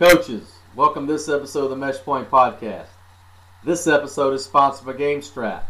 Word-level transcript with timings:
Coaches, 0.00 0.54
welcome 0.74 1.06
to 1.06 1.12
this 1.12 1.28
episode 1.28 1.64
of 1.64 1.68
the 1.68 1.76
Mesh 1.76 1.98
Point 1.98 2.30
Podcast. 2.30 2.86
This 3.62 3.86
episode 3.86 4.32
is 4.32 4.42
sponsored 4.42 4.86
by 4.86 4.94
GameStrat. 4.94 5.64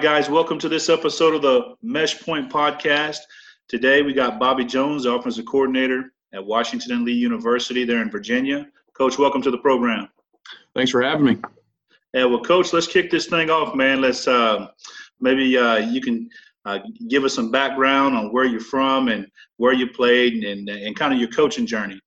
Guys. 0.00 0.28
Welcome 0.28 0.58
to 0.58 0.68
this 0.68 0.88
episode 0.88 1.34
of 1.34 1.42
the 1.42 1.76
Mesh 1.82 2.20
Point 2.20 2.50
Podcast. 2.50 3.18
Today 3.68 4.02
we 4.02 4.12
got 4.12 4.40
Bobby 4.40 4.64
Jones, 4.64 5.04
the 5.04 5.12
offensive 5.12 5.46
coordinator 5.46 6.12
at 6.32 6.44
Washington 6.44 6.92
and 6.92 7.04
Lee 7.04 7.12
University 7.12 7.84
there 7.84 8.02
in 8.02 8.10
Virginia. 8.10 8.66
Coach, 8.94 9.18
welcome 9.18 9.40
to 9.42 9.52
the 9.52 9.58
program. 9.58 10.08
Thanks 10.74 10.90
for 10.90 11.00
having 11.00 11.24
me. 11.24 11.38
Yeah, 12.12 12.24
well, 12.24 12.42
Coach, 12.42 12.72
let's 12.72 12.88
kick 12.88 13.08
this 13.10 13.26
thing 13.26 13.50
off, 13.50 13.76
man. 13.76 14.00
Let's 14.00 14.26
uh, 14.26 14.66
maybe 15.20 15.56
uh, 15.56 15.76
you 15.76 16.00
can 16.00 16.28
uh, 16.64 16.80
give 17.08 17.22
us 17.22 17.34
some 17.34 17.52
background 17.52 18.16
on 18.16 18.32
where 18.32 18.46
you're 18.46 18.60
from 18.60 19.08
and 19.08 19.30
where 19.58 19.74
you 19.74 19.86
played 19.86 20.42
and, 20.42 20.68
and 20.68 20.96
kind 20.96 21.12
of 21.12 21.20
your 21.20 21.30
coaching 21.30 21.66
journey. 21.66 22.00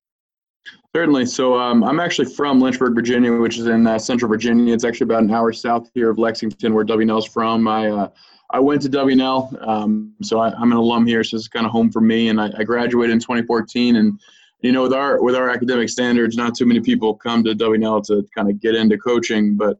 Certainly. 0.98 1.26
So 1.26 1.56
um, 1.56 1.84
I'm 1.84 2.00
actually 2.00 2.34
from 2.34 2.60
Lynchburg, 2.60 2.92
Virginia, 2.92 3.32
which 3.32 3.56
is 3.56 3.68
in 3.68 3.86
uh, 3.86 4.00
central 4.00 4.28
Virginia. 4.28 4.74
It's 4.74 4.82
actually 4.82 5.04
about 5.04 5.22
an 5.22 5.30
hour 5.30 5.52
south 5.52 5.88
here 5.94 6.10
of 6.10 6.18
Lexington, 6.18 6.74
where 6.74 6.84
WNL's 6.84 7.24
from. 7.24 7.68
I 7.68 7.88
uh, 7.88 8.08
I 8.50 8.58
went 8.58 8.82
to 8.82 8.88
WNL, 8.88 9.64
um, 9.64 10.12
so 10.22 10.40
I, 10.40 10.48
am 10.60 10.72
an 10.72 10.76
alum 10.76 11.06
here, 11.06 11.22
so 11.22 11.36
it's 11.36 11.46
kind 11.46 11.64
of 11.64 11.70
home 11.70 11.92
for 11.92 12.00
me. 12.00 12.30
And 12.30 12.40
I, 12.40 12.50
I, 12.58 12.64
graduated 12.64 13.12
in 13.12 13.20
2014. 13.20 13.94
And 13.94 14.18
you 14.62 14.72
know, 14.72 14.82
with 14.82 14.92
our 14.92 15.22
with 15.22 15.36
our 15.36 15.48
academic 15.50 15.88
standards, 15.88 16.36
not 16.36 16.56
too 16.56 16.66
many 16.66 16.80
people 16.80 17.14
come 17.14 17.44
to 17.44 17.54
WNL 17.54 18.04
to 18.08 18.26
kind 18.36 18.50
of 18.50 18.60
get 18.60 18.74
into 18.74 18.98
coaching. 18.98 19.56
But 19.56 19.78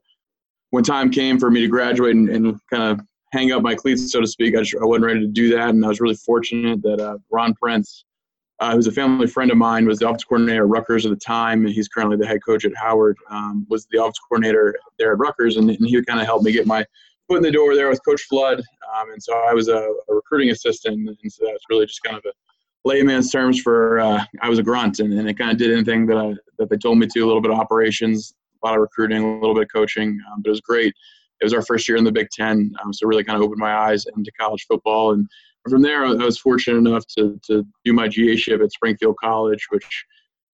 when 0.71 0.85
time 0.85 1.11
came 1.11 1.37
for 1.41 1.51
me 1.51 1.63
to 1.63 1.67
graduate 1.67 2.15
and, 2.15 2.29
and 2.29 2.61
kind 2.71 2.85
of 2.85 3.05
hang 3.33 3.51
up 3.51 3.63
my 3.63 3.75
cleats, 3.75 4.13
so 4.13 4.21
to 4.21 4.27
speak, 4.29 4.55
I, 4.57 4.61
just, 4.61 4.81
I 4.81 4.85
wasn't 4.85 5.07
ready 5.07 5.21
to 5.23 5.27
do 5.27 5.53
that. 5.57 5.71
And 5.71 5.85
I 5.85 5.89
was 5.89 6.01
really 6.01 6.15
fortunate 6.15 6.81
that 6.83 7.01
uh, 7.01 7.19
Ron 7.29 7.55
Prince 7.55 8.05
uh, 8.61 8.75
who's 8.75 8.87
a 8.87 8.93
family 8.93 9.27
friend 9.27 9.51
of 9.51 9.57
mine, 9.57 9.87
was 9.87 9.99
the 9.99 10.09
office 10.09 10.25
coordinator 10.25 10.65
at 10.65 10.69
Rutgers 10.69 11.07
at 11.07 11.11
the 11.11 11.17
time, 11.17 11.65
and 11.65 11.73
he's 11.73 11.89
currently 11.89 12.17
the 12.17 12.27
head 12.27 12.41
coach 12.45 12.65
at 12.65 12.75
Howard. 12.77 13.17
Um, 13.31 13.67
was 13.69 13.87
the 13.91 13.99
office 13.99 14.19
coordinator 14.19 14.75
there 14.99 15.13
at 15.13 15.19
Rutgers, 15.19 15.57
and, 15.57 15.71
and 15.71 15.87
he 15.87 16.03
kind 16.03 16.21
of 16.21 16.27
helped 16.27 16.45
me 16.45 16.53
get 16.53 16.67
my 16.67 16.85
foot 17.29 17.37
in 17.37 17.43
the 17.43 17.53
door 17.53 17.77
there 17.77 17.89
with 17.89 18.05
Coach 18.05 18.23
Flood. 18.23 18.59
Um, 18.59 19.13
and 19.13 19.23
so 19.23 19.35
I 19.35 19.53
was 19.55 19.69
a, 19.69 19.77
a, 19.77 20.15
recruiting 20.15 20.51
assistant, 20.51 21.09
and 21.09 21.33
so 21.33 21.45
that's 21.47 21.65
really 21.71 21.87
just 21.87 22.03
kind 22.03 22.17
of 22.17 22.25
a 22.25 22.33
layman's 22.85 23.31
terms 23.31 23.61
for 23.61 24.01
uh, 24.01 24.25
I 24.41 24.49
was 24.49 24.59
a 24.59 24.63
grunt, 24.63 24.99
and, 24.99 25.13
and 25.13 25.29
it 25.29 25.39
kind 25.39 25.51
of 25.51 25.59
did 25.59 25.71
anything 25.71 26.07
that 26.07 26.17
I, 26.17 26.35
that 26.59 26.71
they 26.71 26.77
told 26.77 26.99
me 26.99 27.07
to. 27.07 27.21
A 27.21 27.27
little 27.27 27.43
bit 27.43 27.53
of 27.53 27.59
operations, 27.59 28.35
a 28.63 28.67
lot 28.67 28.75
of 28.75 28.81
recruiting, 28.81 29.23
a 29.23 29.39
little 29.39 29.55
bit 29.55 29.65
of 29.65 29.73
coaching, 29.73 30.19
um, 30.33 30.43
but 30.43 30.49
it 30.49 30.53
was 30.53 30.61
great. 30.61 30.95
It 31.41 31.45
was 31.45 31.55
our 31.55 31.63
first 31.63 31.87
year 31.87 31.97
in 31.97 32.03
the 32.03 32.11
Big 32.11 32.31
Ten, 32.31 32.73
um, 32.83 32.93
so 32.93 33.07
really 33.07 33.23
kind 33.23 33.37
of 33.37 33.43
opened 33.43 33.61
my 33.61 33.77
eyes 33.77 34.07
into 34.17 34.33
college 34.33 34.67
football 34.67 35.13
and 35.13 35.29
from 35.69 35.83
there, 35.83 36.05
I 36.05 36.13
was 36.13 36.39
fortunate 36.39 36.79
enough 36.79 37.07
to, 37.17 37.39
to 37.47 37.67
do 37.85 37.93
my 37.93 38.09
GA-ship 38.09 38.61
at 38.61 38.73
Springfield 38.73 39.17
College, 39.23 39.67
which, 39.71 40.05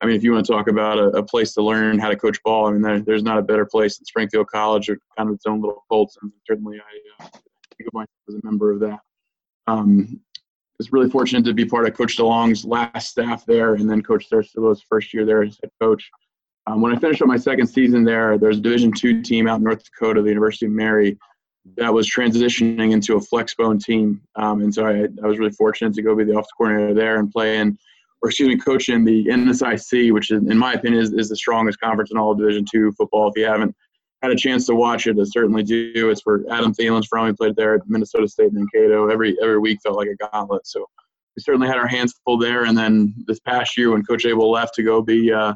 I 0.01 0.07
mean, 0.07 0.17
if 0.17 0.23
you 0.23 0.33
want 0.33 0.45
to 0.47 0.53
talk 0.53 0.69
about 0.69 0.99
a, 0.99 1.09
a 1.09 1.23
place 1.23 1.55
to 1.55 1.63
learn 1.63 1.99
how 1.99 2.09
to 2.09 2.17
coach 2.17 2.43
ball, 2.43 2.69
I 2.69 2.73
mean, 2.73 2.83
there, 2.83 3.01
there's 3.01 3.23
not 3.23 3.39
a 3.39 3.43
better 3.43 3.67
place 3.67 3.99
than 3.99 4.07
Springfield 4.07 4.49
College, 4.49 4.89
or 4.89 4.99
kind 5.17 5.29
of 5.29 5.35
its 5.35 5.47
own 5.47 5.61
little 5.61 5.85
cult, 5.91 6.17
and 6.23 6.33
certainly 6.47 6.79
I 6.79 7.25
uh, 7.25 7.29
think 7.77 7.89
of 7.89 7.95
myself 7.95 8.09
as 8.29 8.35
a 8.35 8.41
member 8.45 8.73
of 8.73 8.81
that. 8.81 9.01
Um, 9.67 10.21
was 10.79 10.93
really 10.93 11.11
fortunate 11.11 11.45
to 11.45 11.55
be 11.55 11.65
part 11.65 11.87
of 11.87 11.95
Coach 11.95 12.19
DeLong's 12.19 12.65
last 12.65 13.11
staff 13.11 13.47
there, 13.47 13.75
and 13.75 13.89
then 13.89 14.03
Coach 14.03 14.29
Cerasuolo's 14.29 14.83
first 14.83 15.15
year 15.15 15.25
there 15.25 15.43
as 15.43 15.59
head 15.63 15.71
coach. 15.81 16.11
Um, 16.67 16.81
when 16.81 16.95
I 16.95 16.99
finished 16.99 17.23
up 17.23 17.29
my 17.29 17.37
second 17.37 17.67
season 17.67 18.05
there, 18.05 18.39
there's 18.39 18.59
a 18.59 18.61
Division 18.61 18.93
two 18.93 19.23
team 19.23 19.47
out 19.47 19.59
in 19.59 19.65
North 19.65 19.85
Dakota, 19.85 20.23
the 20.23 20.31
University 20.31 20.67
of 20.67 20.73
Mary, 20.73 21.19
that 21.77 21.93
was 21.93 22.11
transitioning 22.11 22.93
into 22.93 23.17
a 23.17 23.21
flexbone 23.21 23.83
team. 23.83 24.21
Um, 24.37 24.61
and 24.63 24.75
so 24.75 24.87
I, 24.87 25.09
I, 25.23 25.27
was 25.27 25.39
really 25.39 25.53
fortunate 25.53 25.95
to 25.95 26.03
go 26.03 26.15
be 26.15 26.25
the 26.25 26.35
office 26.35 26.51
coordinator 26.57 26.95
there 26.95 27.19
and 27.19 27.31
play 27.31 27.59
in, 27.59 27.79
or 28.23 28.29
excuse 28.29 28.49
me, 28.49 28.57
coach 28.57 28.89
in 28.89 29.05
the 29.05 29.27
NSIC, 29.27 30.13
which 30.13 30.31
is, 30.31 30.43
in 30.43 30.59
my 30.59 30.75
opinion, 30.75 31.03
is, 31.03 31.13
is 31.13 31.29
the 31.29 31.37
strongest 31.37 31.81
conference 31.81 32.11
in 32.11 32.19
all 32.19 32.33
of 32.33 32.39
Division 32.39 32.65
two 32.71 32.93
football. 32.93 33.29
If 33.29 33.37
you 33.37 33.47
haven't 33.47 33.75
had 34.23 34.31
a 34.31 34.37
chance 34.37 34.67
to 34.67 34.75
watch 34.75 35.07
it, 35.07 35.19
I 35.19 35.25
certainly 35.25 35.63
do. 35.63 36.11
It's 36.11 36.23
where 36.25 36.41
Adam 36.51 36.75
Thielen's 36.75 37.07
from. 37.07 37.27
He 37.27 37.33
played 37.33 37.57
there 37.57 37.75
at 37.75 37.83
Minnesota 37.87 38.29
State 38.29 38.53
and 38.53 38.55
Mankato. 38.55 39.09
Every 39.09 39.37
every 39.43 39.59
week 39.59 39.81
felt 39.83 39.97
like 39.97 40.09
a 40.09 40.17
gauntlet. 40.17 40.67
So 40.67 40.87
we 41.37 41.43
certainly 41.43 41.67
had 41.67 41.79
our 41.79 41.87
hands 41.87 42.15
full 42.25 42.39
there. 42.39 42.65
And 42.65 42.77
then 42.77 43.15
this 43.27 43.41
past 43.41 43.77
year, 43.77 43.91
when 43.91 44.05
Coach 44.05 44.25
Abell 44.25 44.51
left 44.51 44.75
to 44.75 44.83
go 44.83 45.03
be 45.03 45.33
uh, 45.33 45.55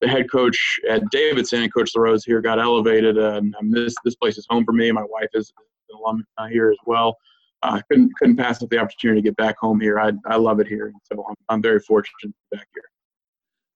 the 0.00 0.08
head 0.08 0.30
coach 0.30 0.78
at 0.88 1.02
Davidson 1.10 1.62
and 1.62 1.74
Coach 1.74 1.92
LaRose 1.94 2.24
here 2.24 2.40
got 2.40 2.58
elevated. 2.58 3.18
and 3.18 3.54
this 3.70 3.94
this 4.04 4.14
place 4.14 4.38
is 4.38 4.46
home 4.48 4.64
for 4.64 4.72
me. 4.72 4.90
My 4.92 5.04
wife 5.08 5.30
is 5.34 5.52
an 5.90 5.98
alum 5.98 6.24
here 6.50 6.70
as 6.70 6.78
well. 6.86 7.16
I 7.62 7.78
uh, 7.78 7.80
couldn't 7.90 8.12
couldn't 8.18 8.36
pass 8.36 8.62
up 8.62 8.70
the 8.70 8.78
opportunity 8.78 9.20
to 9.20 9.24
get 9.24 9.36
back 9.36 9.56
home 9.58 9.80
here. 9.80 9.98
I 9.98 10.12
I 10.26 10.36
love 10.36 10.60
it 10.60 10.68
here, 10.68 10.92
so 11.04 11.24
I'm 11.28 11.34
I'm 11.48 11.62
very 11.62 11.80
fortunate 11.80 12.14
to 12.22 12.28
be 12.28 12.56
back 12.56 12.68
here. 12.74 12.84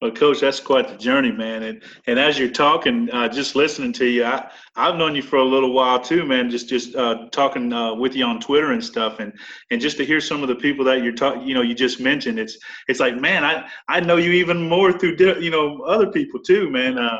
Well, 0.02 0.10
Coach, 0.10 0.40
that's 0.40 0.58
quite 0.58 0.88
the 0.88 0.96
journey, 0.96 1.30
man. 1.30 1.62
And 1.62 1.80
and 2.08 2.18
as 2.18 2.36
you're 2.36 2.50
talking, 2.50 3.08
uh, 3.12 3.28
just 3.28 3.54
listening 3.54 3.92
to 3.92 4.04
you, 4.04 4.24
I 4.24 4.50
I've 4.74 4.96
known 4.96 5.14
you 5.14 5.22
for 5.22 5.36
a 5.36 5.44
little 5.44 5.72
while 5.72 6.00
too, 6.00 6.24
man. 6.24 6.50
Just 6.50 6.68
just 6.68 6.96
uh, 6.96 7.28
talking 7.30 7.72
uh, 7.72 7.94
with 7.94 8.16
you 8.16 8.24
on 8.24 8.40
Twitter 8.40 8.72
and 8.72 8.82
stuff, 8.84 9.20
and 9.20 9.32
and 9.70 9.80
just 9.80 9.96
to 9.98 10.04
hear 10.04 10.20
some 10.20 10.42
of 10.42 10.48
the 10.48 10.56
people 10.56 10.84
that 10.86 11.04
you're 11.04 11.12
talking, 11.12 11.42
you 11.42 11.54
know, 11.54 11.62
you 11.62 11.72
just 11.72 12.00
mentioned, 12.00 12.40
it's 12.40 12.58
it's 12.88 12.98
like, 12.98 13.16
man, 13.16 13.44
I 13.44 13.64
I 13.88 14.00
know 14.00 14.16
you 14.16 14.32
even 14.32 14.68
more 14.68 14.92
through 14.92 15.14
you 15.38 15.50
know 15.52 15.82
other 15.82 16.08
people 16.08 16.40
too, 16.40 16.68
man. 16.68 16.98
Uh, 16.98 17.18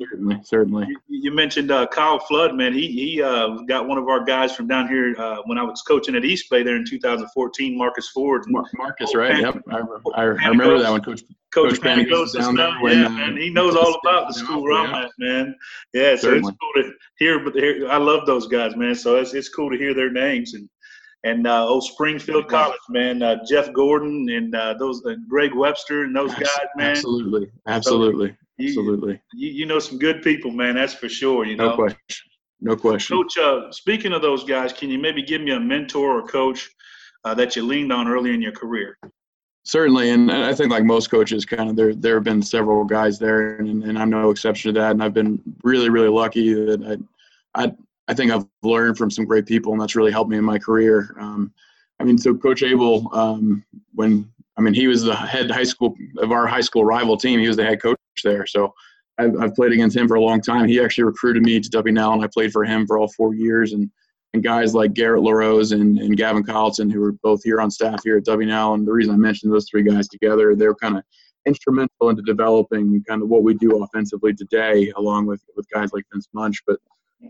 certainly, 0.00 0.40
certainly. 0.42 0.86
You, 0.88 0.98
you 1.06 1.30
mentioned 1.30 1.70
uh, 1.70 1.86
Kyle 1.86 2.18
Flood, 2.18 2.56
man. 2.56 2.74
He 2.74 2.88
he 2.88 3.22
uh, 3.22 3.58
got 3.68 3.86
one 3.86 3.96
of 3.96 4.08
our 4.08 4.24
guys 4.24 4.56
from 4.56 4.66
down 4.66 4.88
here 4.88 5.14
when 5.46 5.56
I 5.56 5.62
was 5.62 5.82
coaching 5.82 6.16
at 6.16 6.24
East 6.24 6.50
Bay 6.50 6.64
there 6.64 6.74
in 6.74 6.84
2014, 6.84 7.78
Marcus 7.78 8.08
Ford. 8.08 8.42
Mar- 8.48 8.64
Marcus, 8.76 9.14
right? 9.14 9.38
Yep, 9.38 9.62
I, 9.70 9.82
I, 10.16 10.20
I 10.20 10.22
remember 10.24 10.80
that 10.80 10.90
one, 10.90 11.00
Coach. 11.00 11.22
Coach, 11.54 11.80
Coach 11.80 12.32
down 12.32 12.56
there. 12.56 12.72
When, 12.80 12.98
yeah, 12.98 13.06
uh, 13.06 13.10
man, 13.10 13.36
he 13.36 13.48
knows 13.48 13.76
all 13.76 13.98
about 14.02 14.28
the 14.28 14.34
school 14.34 14.62
where 14.62 14.72
I'm 14.72 14.92
at, 14.94 15.10
man. 15.18 15.54
Yeah, 15.92 16.16
so 16.16 16.28
Certainly. 16.28 16.50
it's 16.50 16.58
cool 16.60 16.82
to 16.82 16.92
hear. 17.16 17.38
But 17.38 17.54
hear, 17.54 17.88
I 17.88 17.96
love 17.96 18.26
those 18.26 18.48
guys, 18.48 18.74
man. 18.74 18.94
So 18.94 19.16
it's 19.16 19.34
it's 19.34 19.48
cool 19.48 19.70
to 19.70 19.78
hear 19.78 19.94
their 19.94 20.10
names 20.10 20.54
and 20.54 20.68
and 21.22 21.46
uh, 21.46 21.66
old 21.66 21.84
Springfield 21.84 22.48
College, 22.48 22.80
man. 22.88 23.22
Uh, 23.22 23.36
Jeff 23.48 23.72
Gordon 23.72 24.28
and 24.28 24.54
uh, 24.54 24.74
those 24.74 25.04
uh, 25.06 25.14
Greg 25.28 25.54
Webster 25.54 26.02
and 26.02 26.14
those 26.14 26.34
guys, 26.34 26.66
man. 26.76 26.90
Absolutely, 26.90 27.50
absolutely, 27.68 28.28
so 28.28 28.36
you, 28.58 28.68
absolutely. 28.68 29.22
You, 29.34 29.50
you, 29.50 29.66
know 29.66 29.78
some 29.78 29.98
good 29.98 30.22
people, 30.22 30.50
man. 30.50 30.74
That's 30.74 30.94
for 30.94 31.08
sure. 31.08 31.46
You 31.46 31.56
know, 31.56 31.70
no 31.70 31.76
question, 31.76 32.30
no 32.60 32.76
question. 32.76 33.16
Coach, 33.16 33.38
uh, 33.38 33.70
speaking 33.70 34.12
of 34.12 34.22
those 34.22 34.44
guys, 34.44 34.72
can 34.72 34.90
you 34.90 34.98
maybe 34.98 35.22
give 35.22 35.40
me 35.40 35.52
a 35.52 35.60
mentor 35.60 36.18
or 36.18 36.26
coach 36.26 36.68
uh, 37.24 37.34
that 37.34 37.54
you 37.54 37.64
leaned 37.64 37.92
on 37.92 38.08
early 38.08 38.34
in 38.34 38.42
your 38.42 38.52
career? 38.52 38.98
Certainly, 39.66 40.10
and 40.10 40.30
I 40.30 40.54
think 40.54 40.70
like 40.70 40.84
most 40.84 41.10
coaches, 41.10 41.46
kind 41.46 41.70
of 41.70 41.76
there 41.76 41.94
there 41.94 42.16
have 42.16 42.24
been 42.24 42.42
several 42.42 42.84
guys 42.84 43.18
there, 43.18 43.56
and, 43.56 43.82
and 43.82 43.98
I'm 43.98 44.10
no 44.10 44.28
exception 44.30 44.74
to 44.74 44.80
that. 44.80 44.90
And 44.90 45.02
I've 45.02 45.14
been 45.14 45.40
really 45.62 45.88
really 45.88 46.08
lucky 46.08 46.52
that 46.52 47.00
I 47.56 47.64
I 47.64 47.72
I 48.06 48.14
think 48.14 48.30
I've 48.30 48.46
learned 48.62 48.98
from 48.98 49.10
some 49.10 49.24
great 49.24 49.46
people, 49.46 49.72
and 49.72 49.80
that's 49.80 49.96
really 49.96 50.12
helped 50.12 50.30
me 50.30 50.36
in 50.36 50.44
my 50.44 50.58
career. 50.58 51.16
Um, 51.18 51.52
I 51.98 52.04
mean, 52.04 52.18
so 52.18 52.34
Coach 52.34 52.62
Abell, 52.62 53.08
um, 53.14 53.64
when 53.94 54.30
I 54.58 54.60
mean 54.60 54.74
he 54.74 54.86
was 54.86 55.02
the 55.02 55.16
head 55.16 55.50
high 55.50 55.64
school 55.64 55.94
of 56.18 56.30
our 56.30 56.46
high 56.46 56.60
school 56.60 56.84
rival 56.84 57.16
team, 57.16 57.40
he 57.40 57.48
was 57.48 57.56
the 57.56 57.64
head 57.64 57.80
coach 57.80 57.98
there. 58.22 58.46
So 58.46 58.74
I've, 59.18 59.34
I've 59.40 59.54
played 59.54 59.72
against 59.72 59.96
him 59.96 60.08
for 60.08 60.16
a 60.16 60.20
long 60.20 60.42
time. 60.42 60.68
He 60.68 60.78
actually 60.78 61.04
recruited 61.04 61.42
me 61.42 61.58
to 61.60 61.70
WNL, 61.70 62.14
and 62.14 62.22
I 62.24 62.26
played 62.26 62.52
for 62.52 62.64
him 62.64 62.86
for 62.86 62.98
all 62.98 63.08
four 63.08 63.34
years. 63.34 63.72
And 63.72 63.90
and 64.34 64.42
guys 64.42 64.74
like 64.74 64.92
Garrett 64.94 65.22
LaRose 65.22 65.70
and, 65.72 65.96
and 65.98 66.16
Gavin 66.16 66.42
Colleton, 66.42 66.90
who 66.90 67.00
were 67.00 67.12
both 67.12 67.42
here 67.44 67.60
on 67.60 67.70
staff 67.70 68.02
here 68.02 68.16
at 68.16 68.24
WNL. 68.24 68.74
And 68.74 68.86
the 68.86 68.92
reason 68.92 69.14
I 69.14 69.16
mentioned 69.16 69.52
those 69.52 69.68
three 69.70 69.84
guys 69.84 70.08
together, 70.08 70.56
they're 70.56 70.74
kind 70.74 70.98
of 70.98 71.04
instrumental 71.46 72.08
into 72.10 72.22
developing 72.22 73.02
kind 73.08 73.22
of 73.22 73.28
what 73.28 73.44
we 73.44 73.54
do 73.54 73.82
offensively 73.84 74.34
today, 74.34 74.92
along 74.96 75.26
with, 75.26 75.40
with 75.56 75.70
guys 75.70 75.92
like 75.92 76.02
Vince 76.12 76.28
Munch. 76.34 76.60
But 76.66 76.80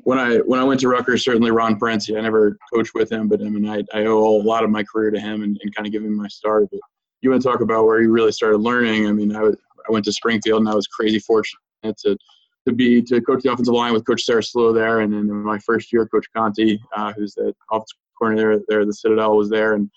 when 0.05 0.19
I 0.19 0.39
when 0.39 0.59
I 0.59 0.65
went 0.65 0.81
to 0.81 0.89
Rutgers, 0.89 1.23
certainly 1.23 1.51
Ron 1.51 1.79
Prince. 1.79 2.11
I 2.11 2.21
never 2.21 2.57
coached 2.73 2.95
with 2.95 3.13
him, 3.13 3.29
but 3.29 3.43
I 3.43 3.51
mean, 3.51 3.69
I, 3.69 3.83
I 3.97 4.07
owe 4.07 4.41
a 4.41 4.43
lot 4.43 4.65
of 4.65 4.71
my 4.71 4.83
career 4.83 5.11
to 5.11 5.21
him 5.21 5.43
and, 5.43 5.59
and 5.63 5.75
kind 5.75 5.87
of 5.87 5.93
giving 5.93 6.13
my 6.17 6.27
start. 6.29 6.69
But 6.73 6.81
you 7.21 7.31
want 7.31 7.43
to 7.43 7.49
talk 7.49 7.61
about 7.61 7.85
where 7.85 8.01
you 8.01 8.11
really 8.11 8.33
started 8.33 8.59
learning? 8.59 9.07
I 9.07 9.13
mean, 9.13 9.37
I, 9.37 9.43
was, 9.43 9.57
I 9.87 9.93
went 9.93 10.07
to 10.07 10.13
Springfield 10.13 10.61
and 10.61 10.69
I 10.71 10.75
was 10.75 10.87
crazy 10.87 11.19
fortunate 11.19 11.59
to 11.85 12.17
to 12.67 12.73
be 12.73 13.03
to 13.03 13.21
coach 13.21 13.43
the 13.43 13.53
offensive 13.53 13.75
line 13.75 13.93
with 13.93 14.07
Coach 14.07 14.25
Cerasuolo 14.29 14.75
there, 14.75 15.01
and 15.01 15.13
then 15.13 15.29
my 15.31 15.59
first 15.59 15.93
year, 15.93 16.07
Coach 16.07 16.27
Conti, 16.35 16.81
uh, 16.97 17.13
who's 17.13 17.35
the 17.35 17.55
offensive 17.71 17.99
coordinator 18.19 18.61
there, 18.69 18.85
the 18.85 18.93
Citadel 18.93 19.37
was 19.37 19.51
there, 19.51 19.75
and 19.75 19.91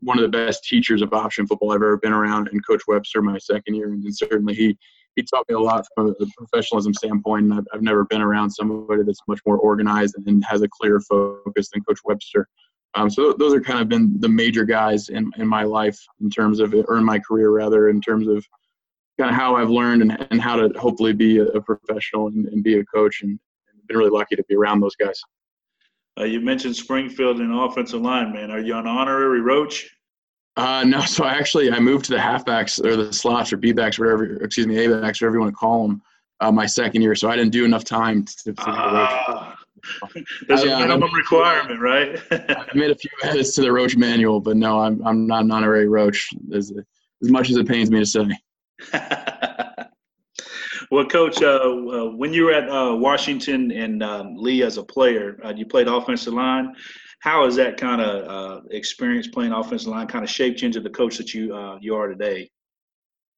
one 0.00 0.18
of 0.18 0.22
the 0.22 0.28
best 0.28 0.64
teachers 0.64 1.02
of 1.02 1.12
option 1.12 1.46
football 1.46 1.72
I've 1.72 1.76
ever 1.76 1.96
been 1.96 2.12
around, 2.12 2.48
and 2.48 2.64
Coach 2.66 2.82
Webster 2.88 3.22
my 3.22 3.38
second 3.38 3.74
year, 3.74 3.92
and 3.92 4.16
certainly 4.16 4.54
he 4.54 4.78
he 5.16 5.22
taught 5.22 5.48
me 5.48 5.54
a 5.54 5.60
lot 5.60 5.86
from 5.94 6.14
a 6.20 6.26
professionalism 6.36 6.94
standpoint. 6.94 7.44
And 7.44 7.54
I've, 7.54 7.66
I've 7.74 7.82
never 7.82 8.04
been 8.04 8.22
around 8.22 8.50
somebody 8.50 9.02
that's 9.02 9.20
much 9.26 9.40
more 9.44 9.58
organized 9.58 10.14
and 10.24 10.44
has 10.44 10.62
a 10.62 10.68
clearer 10.68 11.00
focus 11.00 11.70
than 11.70 11.82
Coach 11.82 11.98
Webster. 12.04 12.48
Um, 12.94 13.10
so 13.10 13.32
those 13.32 13.54
are 13.54 13.60
kind 13.60 13.80
of 13.80 13.88
been 13.88 14.18
the 14.20 14.28
major 14.28 14.64
guys 14.64 15.08
in, 15.08 15.30
in 15.36 15.46
my 15.46 15.62
life 15.62 15.98
in 16.20 16.30
terms 16.30 16.60
of, 16.60 16.74
or 16.74 16.96
in 16.96 17.04
my 17.04 17.18
career 17.18 17.50
rather, 17.50 17.88
in 17.88 18.00
terms 18.00 18.26
of 18.28 18.44
kind 19.20 19.30
of 19.30 19.36
how 19.36 19.54
I've 19.56 19.68
learned 19.68 20.00
and, 20.00 20.26
and 20.30 20.40
how 20.40 20.56
to 20.56 20.70
hopefully 20.78 21.12
be 21.12 21.38
a, 21.38 21.44
a 21.44 21.60
professional 21.60 22.28
and, 22.28 22.46
and, 22.46 22.64
be 22.64 22.78
a 22.78 22.84
coach. 22.86 23.20
And, 23.22 23.38
and 23.70 23.86
been 23.86 23.98
really 23.98 24.10
lucky 24.10 24.34
to 24.34 24.42
be 24.48 24.56
around 24.56 24.80
those 24.80 24.96
guys. 24.96 25.20
Uh, 26.18 26.24
you 26.24 26.40
mentioned 26.40 26.74
Springfield 26.74 27.40
and 27.40 27.52
offensive 27.52 28.00
line, 28.00 28.32
man. 28.32 28.50
Are 28.50 28.60
you 28.60 28.76
an 28.76 28.86
honorary 28.86 29.42
Roach? 29.42 29.94
Uh, 30.56 30.84
no, 30.84 31.00
so 31.02 31.24
I 31.24 31.34
actually 31.34 31.70
I 31.70 31.78
moved 31.78 32.06
to 32.06 32.12
the 32.12 32.18
halfbacks 32.18 32.82
or 32.84 32.96
the 32.96 33.12
slots 33.12 33.52
or 33.52 33.58
B 33.58 33.72
backs, 33.72 33.98
whatever. 33.98 34.42
Excuse 34.42 34.66
me, 34.66 34.84
A 34.84 35.00
backs, 35.00 35.20
whatever 35.20 35.36
you 35.36 35.40
want 35.40 35.52
to 35.52 35.56
call 35.56 35.86
them. 35.86 36.02
Uh, 36.40 36.50
my 36.50 36.64
second 36.64 37.02
year, 37.02 37.14
so 37.14 37.28
I 37.28 37.36
didn't 37.36 37.52
do 37.52 37.66
enough 37.66 37.84
time 37.84 38.24
to. 38.24 38.52
to 38.54 38.70
uh, 38.70 39.54
there's 40.48 40.64
a 40.64 40.74
uh, 40.74 40.80
minimum 40.80 41.12
requirement, 41.14 41.80
right? 41.80 42.18
I 42.30 42.66
made 42.74 42.90
a 42.90 42.94
few 42.94 43.10
edits 43.22 43.54
to 43.56 43.60
the 43.60 43.70
Roach 43.70 43.96
manual, 43.96 44.40
but 44.40 44.56
no, 44.56 44.80
I'm 44.80 45.06
I'm 45.06 45.26
not 45.26 45.44
an 45.44 45.50
honorary 45.50 45.88
Roach. 45.88 46.30
As 46.54 46.72
as 47.22 47.30
much 47.30 47.50
as 47.50 47.56
it 47.56 47.68
pains 47.68 47.90
me 47.90 47.98
to 48.00 48.06
say. 48.06 48.26
well, 50.90 51.06
Coach, 51.06 51.42
uh, 51.42 51.46
uh, 51.46 52.10
when 52.16 52.32
you 52.32 52.44
were 52.44 52.52
at 52.52 52.68
uh, 52.68 52.94
Washington 52.96 53.70
and 53.70 54.02
um, 54.02 54.34
Lee 54.36 54.62
as 54.62 54.76
a 54.76 54.82
player, 54.82 55.38
uh, 55.44 55.52
you 55.56 55.66
played 55.66 55.88
offensive 55.88 56.34
line. 56.34 56.74
How 57.20 57.44
has 57.44 57.56
that 57.56 57.76
kind 57.76 58.00
of 58.00 58.28
uh, 58.28 58.60
experience 58.70 59.26
playing 59.26 59.52
offensive 59.52 59.88
line 59.88 60.06
kind 60.06 60.24
of 60.24 60.30
shaped 60.30 60.62
you 60.62 60.66
into 60.66 60.80
the 60.80 60.90
coach 60.90 61.18
that 61.18 61.34
you 61.34 61.54
uh, 61.54 61.78
you 61.80 61.94
are 61.94 62.08
today? 62.08 62.50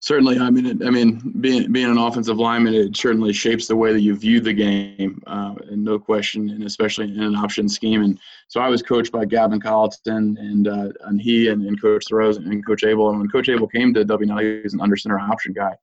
Certainly, 0.03 0.41
I 0.41 0.51
mean, 0.51 0.67
it, 0.67 0.85
I 0.85 0.91
mean, 0.91 1.33
being 1.41 1.71
being 1.71 1.89
an 1.89 1.97
offensive 1.97 2.37
lineman, 2.37 2.75
it 2.75 2.97
certainly 2.97 3.33
shapes 3.33 3.69
the 3.69 3.77
way 3.77 3.93
that 3.93 4.01
you 4.01 4.17
view 4.17 4.41
the 4.41 4.53
game, 4.53 5.23
and 5.27 5.85
no 5.85 5.99
question, 5.99 6.51
and 6.51 6.65
especially 6.65 7.07
in 7.07 7.23
an 7.23 7.37
option 7.37 7.69
scheme. 7.69 8.03
And 8.03 8.19
so, 8.49 8.61
I 8.61 8.69
was 8.69 8.83
coached 8.83 9.13
by 9.13 9.25
Gavin 9.25 9.61
Colleton, 9.61 10.37
and 10.41 10.67
and 10.67 11.21
he 11.21 11.49
and, 11.49 11.65
and 11.67 11.81
Coach 11.81 12.11
Rose 12.11 12.37
and 12.37 12.67
Coach 12.67 12.83
Abell. 12.83 13.11
And 13.11 13.21
when 13.21 13.29
Coach 13.29 13.49
Abell 13.49 13.69
came 13.69 13.95
to 13.95 14.05
WNL, 14.05 14.43
he 14.43 14.63
was 14.63 14.75
an 14.75 14.81
under 14.81 14.97
center 14.97 15.21
option 15.21 15.53
guy 15.53 15.77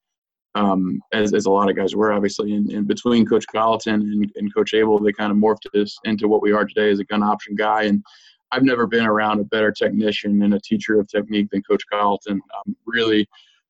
um, 0.55 1.01
as, 1.13 1.33
as 1.33 1.45
a 1.45 1.49
lot 1.49 1.69
of 1.69 1.75
guys 1.75 1.95
were 1.95 2.11
obviously. 2.11 2.53
And, 2.53 2.69
and 2.71 2.87
between 2.87 3.25
Coach 3.25 3.45
Colleton 3.51 4.01
and, 4.01 4.31
and 4.35 4.53
Coach 4.53 4.73
Abell, 4.73 4.99
they 4.99 5.11
kind 5.11 5.31
of 5.31 5.37
morphed 5.37 5.73
us 5.79 5.97
into 6.03 6.27
what 6.27 6.41
we 6.41 6.51
are 6.51 6.65
today 6.65 6.89
as 6.89 6.99
a 6.99 7.05
gun 7.05 7.23
option 7.23 7.55
guy. 7.55 7.83
And 7.83 8.03
I've 8.51 8.63
never 8.63 8.87
been 8.87 9.05
around 9.05 9.39
a 9.39 9.43
better 9.45 9.71
technician 9.71 10.41
and 10.41 10.53
a 10.55 10.59
teacher 10.59 10.99
of 10.99 11.07
technique 11.07 11.49
than 11.51 11.61
Coach 11.63 11.83
Colleton. 11.91 12.41
I'm 12.65 12.75
really, 12.85 13.27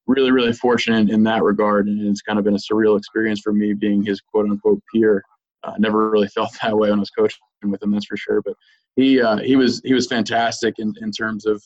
really, 0.10 0.32
really 0.32 0.54
fortunate 0.54 1.10
in 1.12 1.24
that 1.24 1.44
regard. 1.44 1.88
And 1.88 2.02
it's 2.08 2.24
kind 2.24 2.40
of 2.40 2.46
been 2.46 2.56
a 2.56 2.58
surreal 2.58 2.98
experience 2.98 3.40
for 3.40 3.54
me 3.54 3.74
being 3.74 4.04
his 4.04 4.20
quote 4.20 4.50
unquote 4.50 4.82
peer. 4.92 5.24
I 5.64 5.70
uh, 5.70 5.74
never 5.78 6.10
really 6.10 6.28
felt 6.36 6.50
that 6.62 6.76
way 6.76 6.90
when 6.90 7.00
I 7.00 7.02
was 7.02 7.12
coaching 7.12 7.38
with 7.64 7.82
him, 7.82 7.92
that's 7.92 8.08
for 8.08 8.18
sure. 8.18 8.42
But 8.44 8.56
he 8.96 9.22
uh, 9.22 9.38
he 9.38 9.56
was 9.56 9.82
he 9.86 9.94
was 9.94 10.08
fantastic 10.08 10.80
in, 10.80 10.94
in 11.02 11.12
terms 11.12 11.46
of 11.46 11.64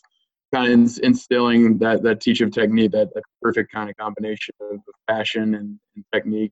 kind 0.53 0.71
of 0.71 0.99
instilling 1.01 1.77
that 1.79 2.03
that 2.03 2.19
teach 2.19 2.41
of 2.41 2.51
technique, 2.51 2.91
that, 2.91 3.13
that 3.13 3.23
perfect 3.41 3.71
kind 3.71 3.89
of 3.89 3.95
combination 3.95 4.53
of, 4.61 4.79
passion 5.07 5.55
and, 5.55 5.79
and 5.95 6.05
technique. 6.13 6.51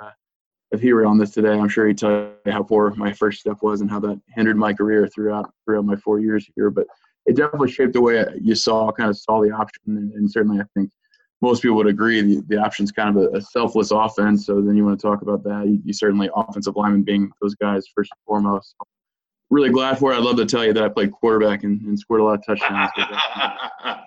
Uh, 0.00 0.10
if 0.70 0.80
he 0.80 0.92
were 0.92 1.04
on 1.04 1.18
this 1.18 1.32
today, 1.32 1.52
I'm 1.52 1.68
sure 1.68 1.86
he'd 1.86 1.98
tell 1.98 2.30
you 2.46 2.52
how 2.52 2.62
poor 2.62 2.94
my 2.94 3.12
first 3.12 3.40
step 3.40 3.58
was 3.60 3.82
and 3.82 3.90
how 3.90 4.00
that 4.00 4.20
hindered 4.28 4.56
my 4.56 4.72
career 4.72 5.08
throughout 5.08 5.52
throughout 5.64 5.84
my 5.84 5.96
four 5.96 6.20
years 6.20 6.48
here. 6.54 6.70
But 6.70 6.86
it 7.26 7.36
definitely 7.36 7.70
shaped 7.70 7.92
the 7.92 8.00
way 8.00 8.24
you 8.40 8.54
saw 8.54 8.90
kind 8.92 9.10
of 9.10 9.16
saw 9.16 9.40
the 9.40 9.50
option, 9.50 9.82
and, 9.86 10.12
and 10.12 10.30
certainly 10.30 10.60
I 10.60 10.64
think 10.74 10.90
most 11.40 11.62
people 11.62 11.76
would 11.76 11.88
agree 11.88 12.20
the, 12.20 12.42
the 12.48 12.56
option's 12.56 12.92
kind 12.92 13.16
of 13.16 13.22
a, 13.22 13.36
a, 13.36 13.40
selfless 13.40 13.90
offense. 13.90 14.46
So 14.46 14.60
then 14.60 14.76
you 14.76 14.84
want 14.84 14.98
to 15.00 15.02
talk 15.04 15.22
about 15.22 15.42
that. 15.42 15.66
You, 15.66 15.80
you 15.84 15.92
certainly 15.92 16.30
offensive 16.36 16.76
linemen 16.76 17.02
being 17.02 17.32
those 17.40 17.56
guys 17.56 17.84
first 17.94 18.12
and 18.12 18.24
foremost 18.24 18.76
really 19.52 19.70
glad 19.70 19.98
for 19.98 20.12
it. 20.12 20.16
I'd 20.16 20.24
love 20.24 20.36
to 20.36 20.46
tell 20.46 20.64
you 20.64 20.72
that 20.72 20.82
I 20.82 20.88
played 20.88 21.12
quarterback 21.12 21.62
and, 21.62 21.80
and 21.82 21.96
scored 21.96 22.22
a 22.22 22.24
lot 22.24 22.38
of 22.38 22.46
touchdowns. 22.46 22.90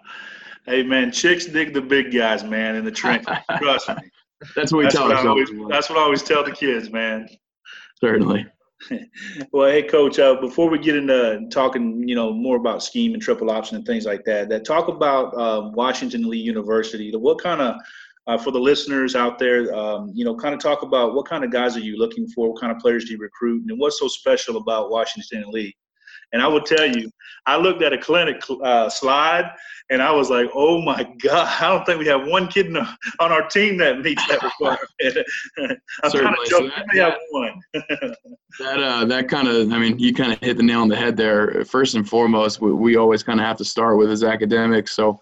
hey 0.66 0.84
man, 0.84 1.12
chicks 1.12 1.46
dig 1.46 1.74
the 1.74 1.82
big 1.82 2.12
guys, 2.12 2.44
man, 2.44 2.76
in 2.76 2.84
the 2.84 2.92
trenches. 2.92 3.38
Trust 3.58 3.90
me. 3.90 3.96
That's 4.56 4.74
what 4.74 4.80
we 4.80 4.84
that's 4.84 4.96
tell 4.96 5.08
what 5.08 5.16
ourselves. 5.16 5.50
Always, 5.50 5.70
that's 5.70 5.90
what 5.90 5.98
I 5.98 6.02
always 6.02 6.22
tell 6.22 6.44
the 6.44 6.52
kids, 6.52 6.92
man. 6.92 7.28
Certainly. 8.02 8.46
well, 9.52 9.70
hey, 9.70 9.84
coach. 9.84 10.20
Uh, 10.20 10.40
before 10.40 10.70
we 10.70 10.78
get 10.78 10.96
into 10.96 11.48
talking, 11.52 12.08
you 12.08 12.16
know, 12.16 12.34
more 12.34 12.58
about 12.58 12.84
scheme 12.84 13.14
and 13.14 13.22
triple 13.22 13.50
option 13.50 13.78
and 13.78 13.86
things 13.86 14.06
like 14.06 14.24
that, 14.26 14.50
that 14.50 14.66
talk 14.66 14.88
about 14.88 15.36
um, 15.38 15.74
Washington 15.74 16.30
Lee 16.30 16.40
University. 16.40 17.16
What 17.16 17.42
kind 17.42 17.62
of 17.62 17.76
uh, 18.28 18.38
for 18.38 18.52
the 18.52 18.60
listeners 18.60 19.16
out 19.16 19.38
there, 19.38 19.74
um, 19.76 20.12
you 20.14 20.26
know, 20.26 20.36
kind 20.36 20.54
of 20.54 20.60
talk 20.60 20.82
about 20.82 21.14
what 21.14 21.28
kind 21.28 21.44
of 21.44 21.52
guys 21.52 21.78
are 21.78 21.82
you 21.82 21.98
looking 21.98 22.28
for? 22.28 22.52
What 22.52 22.60
kind 22.60 22.72
of 22.72 22.80
players 22.80 23.06
do 23.06 23.14
you 23.14 23.20
recruit? 23.20 23.64
And 23.70 23.80
what's 23.80 24.00
so 24.00 24.08
special 24.08 24.58
about 24.58 24.90
Washington 24.90 25.46
Lee? 25.52 25.76
And 26.34 26.42
I 26.42 26.48
will 26.48 26.62
tell 26.62 26.86
you, 26.86 27.10
I 27.46 27.58
looked 27.58 27.82
at 27.82 27.94
a 27.94 27.98
clinic 27.98 28.42
uh, 28.64 28.90
slide 28.90 29.52
and 29.90 30.02
I 30.02 30.12
was 30.12 30.30
like, 30.30 30.50
oh 30.54 30.82
my 30.82 31.04
God, 31.22 31.48
I 31.62 31.70
don't 31.70 31.86
think 31.86 32.00
we 32.00 32.08
have 32.08 32.28
one 32.28 32.48
kid 32.48 32.74
the, 32.74 32.88
on 33.20 33.32
our 33.32 33.48
team 33.48 33.78
that 33.78 34.02
meets 34.02 34.26
that 34.28 34.42
requirement. 34.42 34.80
I'm 36.04 36.12
joking. 36.12 36.36
So 36.46 36.68
that, 36.68 36.86
we 36.92 37.00
have 37.00 37.18
one. 37.32 37.62
that, 37.74 38.84
uh, 38.84 39.06
that 39.06 39.30
kind 39.30 39.48
of, 39.48 39.72
I 39.72 39.78
mean, 39.78 40.00
you 40.00 40.14
kind 40.14 40.34
of 40.34 40.40
hit 40.40 40.58
the 40.58 40.64
nail 40.64 40.82
on 40.82 40.88
the 40.88 40.96
head 40.96 41.16
there. 41.16 41.64
First 41.66 41.96
and 41.96 42.08
foremost, 42.08 42.62
we, 42.62 42.74
we 42.74 42.96
always 42.96 43.24
kind 43.24 43.40
of 43.40 43.46
have 43.46 43.58
to 43.58 43.66
start 43.66 43.98
with 43.98 44.10
his 44.10 44.24
academics. 44.24 44.94
So 44.94 45.20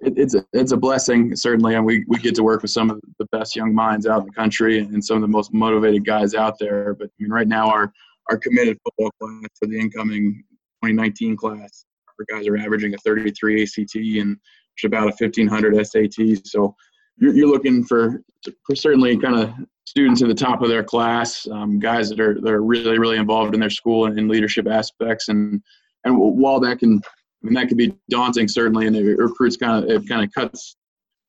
it's 0.00 0.34
a, 0.34 0.44
it's 0.52 0.72
a 0.72 0.76
blessing 0.76 1.34
certainly, 1.36 1.76
and 1.76 1.86
we, 1.86 2.04
we 2.08 2.18
get 2.18 2.34
to 2.34 2.42
work 2.42 2.62
with 2.62 2.72
some 2.72 2.90
of 2.90 3.00
the 3.18 3.26
best 3.26 3.54
young 3.54 3.72
minds 3.72 4.06
out 4.06 4.20
in 4.20 4.26
the 4.26 4.32
country 4.32 4.80
and 4.80 5.02
some 5.02 5.16
of 5.16 5.22
the 5.22 5.28
most 5.28 5.54
motivated 5.54 6.04
guys 6.04 6.34
out 6.34 6.58
there. 6.58 6.94
But 6.94 7.06
I 7.06 7.22
mean, 7.22 7.30
right 7.30 7.48
now 7.48 7.70
our 7.70 7.92
our 8.30 8.38
committed 8.38 8.78
football 8.84 9.10
class 9.20 9.50
for 9.58 9.66
the 9.66 9.78
incoming 9.78 10.42
2019 10.82 11.36
class, 11.36 11.84
our 12.18 12.36
guys 12.36 12.46
are 12.48 12.56
averaging 12.56 12.94
a 12.94 12.98
33 12.98 13.62
ACT 13.62 13.94
and 13.94 14.36
about 14.84 15.02
a 15.02 15.24
1500 15.24 15.86
SAT. 15.86 16.46
So 16.46 16.74
you're, 17.18 17.34
you're 17.34 17.48
looking 17.48 17.84
for 17.84 18.22
for 18.64 18.74
certainly 18.74 19.16
kind 19.16 19.36
of 19.36 19.52
students 19.84 20.22
at 20.22 20.28
the 20.28 20.34
top 20.34 20.62
of 20.62 20.68
their 20.68 20.82
class, 20.82 21.46
um, 21.50 21.78
guys 21.78 22.08
that 22.08 22.20
are 22.20 22.40
that 22.40 22.52
are 22.52 22.62
really 22.62 22.98
really 22.98 23.18
involved 23.18 23.54
in 23.54 23.60
their 23.60 23.70
school 23.70 24.06
and 24.06 24.18
in 24.18 24.28
leadership 24.28 24.66
aspects. 24.66 25.28
And 25.28 25.62
and 26.04 26.16
while 26.16 26.60
that 26.60 26.78
can 26.78 27.00
I 27.42 27.46
mean, 27.46 27.54
that 27.54 27.68
could 27.68 27.76
be 27.76 27.94
daunting, 28.08 28.48
certainly, 28.48 28.86
and 28.86 28.96
it 28.96 29.18
recruits 29.18 29.56
kind 29.56 29.84
of 29.84 29.90
it 29.90 30.08
kind 30.08 30.24
of 30.24 30.32
cuts 30.32 30.76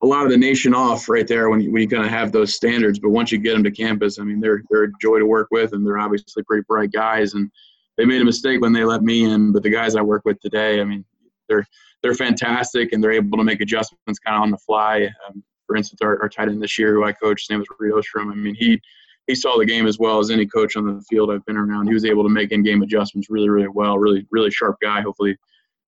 a 0.03 0.05
lot 0.05 0.25
of 0.25 0.31
the 0.31 0.37
nation 0.37 0.75
off 0.75 1.07
right 1.07 1.25
there 1.25 1.49
when 1.49 1.61
you, 1.61 1.71
when 1.71 1.81
you 1.81 1.87
kind 1.87 2.03
of 2.03 2.11
have 2.11 2.31
those 2.31 2.53
standards. 2.53 2.99
But 2.99 3.11
once 3.11 3.31
you 3.31 3.37
get 3.37 3.53
them 3.53 3.63
to 3.63 3.71
campus, 3.71 4.19
I 4.19 4.23
mean, 4.23 4.41
they're 4.41 4.61
they're 4.69 4.83
a 4.83 4.91
joy 5.01 5.19
to 5.19 5.25
work 5.25 5.47
with, 5.49 5.73
and 5.73 5.85
they're 5.85 5.97
obviously 5.97 6.43
pretty 6.43 6.63
bright 6.67 6.91
guys. 6.91 7.33
And 7.33 7.49
they 7.97 8.05
made 8.05 8.21
a 8.21 8.25
mistake 8.25 8.61
when 8.61 8.73
they 8.73 8.83
let 8.83 9.01
me 9.01 9.23
in, 9.23 9.53
but 9.53 9.63
the 9.63 9.69
guys 9.69 9.95
I 9.95 10.01
work 10.01 10.23
with 10.25 10.39
today, 10.41 10.81
I 10.81 10.83
mean, 10.83 11.05
they're 11.47 11.65
they're 12.01 12.13
fantastic 12.13 12.91
and 12.91 13.01
they're 13.01 13.13
able 13.13 13.37
to 13.37 13.45
make 13.45 13.61
adjustments 13.61 14.19
kind 14.19 14.35
of 14.35 14.43
on 14.43 14.51
the 14.51 14.57
fly. 14.57 15.09
Um, 15.27 15.41
for 15.65 15.77
instance, 15.77 16.01
our, 16.01 16.21
our 16.21 16.27
tight 16.27 16.49
end 16.49 16.61
this 16.61 16.77
year, 16.77 16.93
who 16.93 17.05
I 17.05 17.13
coached, 17.13 17.45
his 17.45 17.49
name 17.49 17.59
was 17.59 17.67
Reed 17.79 17.93
Ostrom. 17.93 18.29
I 18.29 18.35
mean, 18.35 18.55
he 18.55 18.81
he 19.27 19.35
saw 19.35 19.57
the 19.57 19.65
game 19.65 19.87
as 19.87 19.99
well 19.99 20.19
as 20.19 20.31
any 20.31 20.45
coach 20.45 20.75
on 20.75 20.85
the 20.85 21.01
field 21.09 21.31
I've 21.31 21.45
been 21.45 21.55
around. 21.55 21.87
He 21.87 21.93
was 21.93 22.03
able 22.03 22.23
to 22.23 22.29
make 22.29 22.51
in-game 22.51 22.81
adjustments 22.81 23.29
really, 23.29 23.49
really 23.49 23.69
well. 23.69 23.97
Really, 23.97 24.27
really 24.31 24.51
sharp 24.51 24.75
guy. 24.81 24.99
Hopefully, 25.01 25.37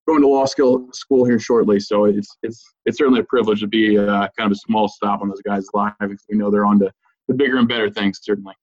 going 0.08 0.22
to 0.22 0.28
law 0.28 0.46
school 0.46 0.88
school 0.94 1.26
here 1.26 1.40
shortly. 1.40 1.80
So 1.80 2.06
it's 2.06 2.38
it's 2.44 2.64
it's 2.86 2.98
certainly 2.98 3.22
a 3.22 3.26
privilege 3.26 3.62
to 3.62 3.68
be 3.68 3.98
uh, 3.98 4.28
kind 4.38 4.52
of 4.52 4.52
a 4.52 4.56
small 4.56 4.88
stop 4.88 5.22
on 5.22 5.30
those 5.30 5.42
guys' 5.42 5.68
lives. 5.74 6.26
We 6.30 6.38
know 6.38 6.52
they're 6.52 6.66
on 6.66 6.80
to 6.80 6.92
the 7.28 7.34
bigger 7.34 7.58
and 7.58 7.68
better 7.68 7.90
things, 7.90 8.20
certainly. 8.22 8.54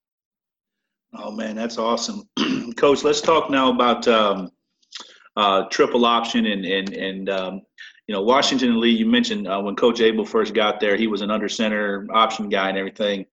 Oh 1.14 1.30
man, 1.30 1.56
that's 1.56 1.78
awesome, 1.78 2.22
Coach. 2.76 3.04
Let's 3.04 3.20
talk 3.20 3.50
now 3.50 3.70
about 3.70 4.08
um, 4.08 4.50
uh, 5.36 5.64
triple 5.70 6.04
option 6.06 6.46
and 6.46 6.64
and 6.64 6.92
and 6.94 7.28
um, 7.28 7.62
you 8.06 8.14
know 8.14 8.22
Washington 8.22 8.70
and 8.70 8.78
Lee. 8.78 8.90
You 8.90 9.06
mentioned 9.06 9.46
uh, 9.48 9.60
when 9.60 9.76
Coach 9.76 10.00
Abell 10.00 10.24
first 10.24 10.54
got 10.54 10.80
there, 10.80 10.96
he 10.96 11.06
was 11.06 11.20
an 11.20 11.30
under 11.30 11.48
center 11.48 12.06
option 12.12 12.48
guy 12.48 12.68
and 12.68 12.78
everything. 12.78 13.26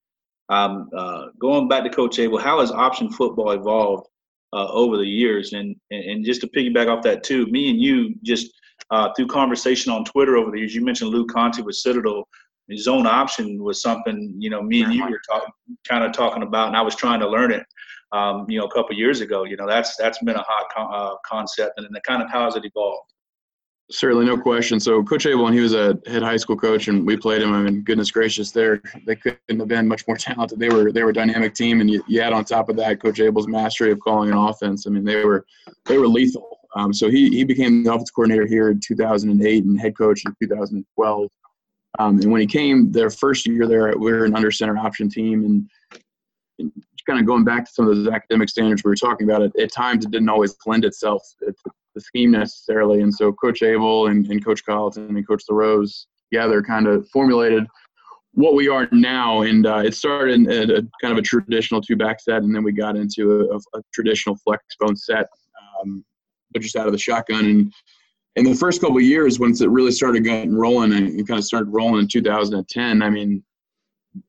Um, 0.50 0.90
uh, 0.96 1.28
going 1.40 1.68
back 1.68 1.84
to 1.84 1.90
Coach 1.90 2.18
Abell, 2.18 2.40
how 2.40 2.60
has 2.60 2.72
option 2.72 3.12
football 3.12 3.52
evolved 3.52 4.08
uh, 4.54 4.68
over 4.68 4.98
the 4.98 5.08
years? 5.08 5.54
And, 5.54 5.76
and 5.92 6.26
just 6.26 6.42
to 6.42 6.48
piggyback 6.48 6.88
off 6.88 7.04
that 7.04 7.24
too, 7.24 7.46
me 7.48 7.70
and 7.70 7.80
you 7.80 8.16
just 8.24 8.52
uh, 8.92 9.10
through 9.14 9.28
conversation 9.28 9.92
on 9.92 10.06
Twitter 10.06 10.38
over 10.38 10.52
the 10.52 10.60
years, 10.60 10.74
you 10.74 10.84
mentioned 10.84 11.12
Lou 11.12 11.26
Conte 11.28 11.62
with 11.62 11.76
Citadel. 11.76 12.28
His 12.68 12.88
own 12.88 13.08
option 13.08 13.64
was 13.64 13.82
something 13.82 14.36
you 14.38 14.50
know 14.50 14.62
me 14.62 14.84
and 14.84 14.94
you 14.94 15.04
were 15.04 15.22
talking, 15.28 15.54
kind 15.88 16.04
of 16.04 16.12
talking 16.12 16.44
about, 16.44 16.68
and 16.68 16.78
I 16.78 16.82
was 16.82 16.96
trying 16.96 17.20
to 17.20 17.28
learn 17.28 17.52
it. 17.52 17.64
Um, 18.12 18.46
you 18.50 18.60
know, 18.60 18.66
a 18.66 18.72
couple 18.72 18.96
years 18.96 19.22
ago. 19.22 19.44
You 19.44 19.56
know, 19.56 19.68
that's 19.68 19.96
that's 19.98 20.18
been 20.24 20.36
a 20.36 20.44
hot 20.44 20.66
con- 20.76 20.90
uh, 20.92 21.16
concept, 21.26 21.74
and 21.78 21.86
then 21.86 21.94
the 21.94 22.02
kind 22.02 22.22
of 22.22 22.30
how 22.30 22.46
has 22.46 22.56
it 22.56 22.66
evolved? 22.66 23.12
Certainly, 23.92 24.26
no 24.26 24.38
question. 24.38 24.80
So, 24.80 25.04
Coach 25.04 25.26
Abell, 25.26 25.44
when 25.44 25.54
he 25.54 25.62
was 25.62 25.74
a 25.74 25.98
head 26.06 26.22
high 26.22 26.38
school 26.38 26.56
coach, 26.56 26.88
and 26.88 27.08
we 27.08 27.18
played 27.18 27.42
him, 27.42 27.54
I 27.54 27.62
mean, 27.64 27.82
goodness 27.82 28.12
gracious, 28.12 28.52
there 28.52 28.82
they 29.08 29.16
couldn't 29.16 29.60
have 29.60 29.68
been 29.68 29.88
much 29.88 30.08
more 30.08 30.18
talented. 30.18 30.60
They 30.60 30.70
were 30.70 30.92
they 30.92 31.02
were 31.02 31.10
a 31.10 31.14
dynamic 31.14 31.56
team, 31.56 31.82
and 31.82 31.90
you, 31.90 32.04
you 32.08 32.22
had 32.22 32.32
on 32.32 32.46
top 32.46 32.70
of 32.70 32.76
that 32.76 33.02
Coach 33.02 33.20
Abell's 33.20 33.48
mastery 33.48 33.92
of 33.92 34.00
calling 34.00 34.30
an 34.30 34.38
offense. 34.38 34.86
I 34.86 34.92
mean, 34.92 35.04
they 35.04 35.26
were 35.26 35.46
they 35.86 35.98
were 35.98 36.08
lethal. 36.08 36.60
Um, 36.76 36.94
so 36.94 37.10
he 37.10 37.30
he 37.30 37.44
became 37.44 37.84
the 37.84 37.92
offense 37.92 38.12
coordinator 38.12 38.46
here 38.46 38.70
in 38.70 38.80
2008 38.80 39.64
and 39.64 39.82
head 39.82 39.98
coach 39.98 40.24
in 40.24 40.36
2012. 40.40 41.30
Um, 41.98 42.20
and 42.20 42.32
when 42.32 42.42
he 42.42 42.48
came, 42.48 42.92
their 42.92 43.10
first 43.10 43.48
year 43.48 43.66
there, 43.68 43.92
we 43.98 44.12
were 44.12 44.26
an 44.26 44.36
under 44.36 44.52
center 44.52 44.78
option 44.78 45.10
team, 45.10 45.68
and 46.60 46.72
kind 47.10 47.20
of 47.20 47.26
going 47.26 47.44
back 47.44 47.66
to 47.66 47.72
some 47.72 47.88
of 47.88 47.96
those 47.96 48.08
academic 48.08 48.50
standards 48.50 48.84
we 48.84 48.90
were 48.90 48.96
talking 48.96 49.28
about, 49.28 49.42
it, 49.42 49.52
at 49.60 49.74
times 49.74 50.06
it 50.06 50.12
didn't 50.12 50.30
always 50.30 50.56
lend 50.68 50.86
itself 50.86 51.24
to 51.40 51.54
the 51.96 52.02
scheme 52.02 52.32
necessarily. 52.32 53.02
And 53.02 53.14
so 53.14 53.34
Coach 53.34 53.64
Abell 53.64 54.08
and, 54.08 54.28
and 54.28 54.46
Coach 54.46 54.64
Colleton 54.64 55.16
and 55.18 55.28
Coach 55.28 55.44
LaRose 55.50 56.06
together 56.32 56.62
kind 56.62 56.88
of 56.88 57.10
formulated 57.10 57.66
what 58.34 58.54
we 58.54 58.70
are 58.70 58.88
now. 58.92 59.42
And 59.42 59.66
uh, 59.66 59.82
it 59.84 59.96
started 59.96 60.36
in 60.36 60.50
a 60.70 60.82
kind 61.02 61.12
of 61.12 61.18
a 61.18 61.22
traditional 61.24 61.82
two 61.82 61.96
back 61.96 62.20
set, 62.22 62.44
and 62.44 62.54
then 62.54 62.64
we 62.64 62.72
got 62.74 62.96
into 62.96 63.50
a, 63.52 63.78
a 63.78 63.82
traditional 63.92 64.36
flex 64.38 64.64
bone 64.80 64.96
set, 64.96 65.26
um, 65.82 66.06
but 66.52 66.62
just 66.62 66.76
out 66.76 66.86
of 66.86 66.92
the 66.92 67.00
shotgun. 67.00 67.46
And 67.46 67.74
in 68.36 68.46
the 68.46 68.56
first 68.56 68.82
couple 68.82 69.02
years, 69.02 69.40
once 69.40 69.62
it 69.62 69.70
really 69.70 69.92
started 69.92 70.24
getting 70.24 70.56
rolling 70.56 70.94
and 70.94 71.28
kind 71.28 71.40
of 71.40 71.44
started 71.44 71.70
rolling 71.70 72.02
in 72.02 72.08
2010, 72.08 73.02
I 73.02 73.10
mean, 73.10 73.44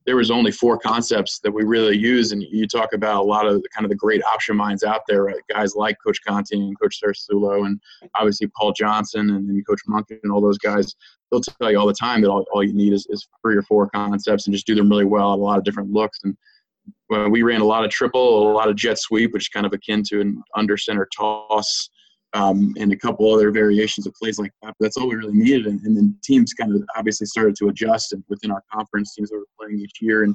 there 0.05 0.17
was 0.17 0.31
only 0.31 0.51
four 0.51 0.79
concepts 0.79 1.41
that 1.41 1.51
we 1.51 1.65
really 1.65 1.97
use, 1.97 2.33
and 2.33 2.43
you 2.43 2.67
talk 2.67 2.93
about 2.93 3.23
a 3.23 3.27
lot 3.27 3.47
of 3.47 3.63
the, 3.63 3.69
kind 3.71 3.85
of 3.85 3.91
the 3.91 3.97
great 3.97 4.23
option 4.25 4.57
minds 4.57 4.85
out 4.85 5.03
there, 5.09 5.25
right? 5.25 5.37
guys 5.49 5.75
like 5.75 5.97
Coach 6.05 6.19
conti 6.27 6.57
and 6.57 6.79
Coach 6.79 7.01
Cerasuolo, 7.03 7.67
and 7.67 7.81
obviously 8.17 8.49
Paul 8.59 8.73
Johnson 8.73 9.31
and, 9.31 9.49
and 9.49 9.67
Coach 9.67 9.81
Monk 9.87 10.09
and 10.11 10.31
all 10.31 10.41
those 10.41 10.59
guys. 10.59 10.95
They'll 11.31 11.41
tell 11.41 11.71
you 11.71 11.79
all 11.79 11.87
the 11.87 11.95
time 11.95 12.21
that 12.23 12.31
all, 12.31 12.45
all 12.53 12.65
you 12.65 12.75
need 12.75 12.93
is, 12.93 13.07
is 13.09 13.27
three 13.43 13.57
or 13.57 13.63
four 13.63 13.89
concepts 13.89 14.47
and 14.47 14.55
just 14.55 14.67
do 14.67 14.75
them 14.75 14.91
really 14.91 15.05
well 15.05 15.33
at 15.33 15.39
a 15.39 15.43
lot 15.43 15.59
of 15.59 15.65
different 15.65 15.93
looks. 15.93 16.19
And 16.25 16.37
we 17.31 17.43
ran 17.43 17.61
a 17.61 17.65
lot 17.65 17.85
of 17.85 17.91
triple, 17.91 18.51
a 18.51 18.53
lot 18.53 18.69
of 18.69 18.77
jet 18.77 18.99
sweep, 18.99 19.33
which 19.33 19.45
is 19.45 19.49
kind 19.49 19.65
of 19.65 19.73
akin 19.73 20.03
to 20.09 20.21
an 20.21 20.43
under 20.57 20.77
center 20.77 21.09
toss 21.17 21.89
um, 22.33 22.75
and 22.79 22.93
a 22.93 22.97
couple 22.97 23.33
other 23.33 23.51
variations 23.51 24.07
of 24.07 24.15
plays 24.15 24.39
like 24.39 24.53
that. 24.63 24.75
But 24.79 24.85
that's 24.85 24.97
all 24.97 25.09
we 25.09 25.17
really 25.17 25.35
needed. 25.35 25.67
And, 25.67 25.81
and, 25.83 25.97
then 25.97 26.17
teams 26.23 26.53
kind 26.53 26.75
of 26.75 26.83
obviously 26.97 27.27
started 27.27 27.57
to 27.57 27.69
adjust 27.69 28.13
and 28.13 28.23
within 28.29 28.51
our 28.51 28.63
conference 28.73 29.15
teams 29.15 29.31
that 29.31 29.37
were 29.37 29.47
playing 29.61 29.81
each 29.81 30.01
year. 30.01 30.23
And, 30.23 30.35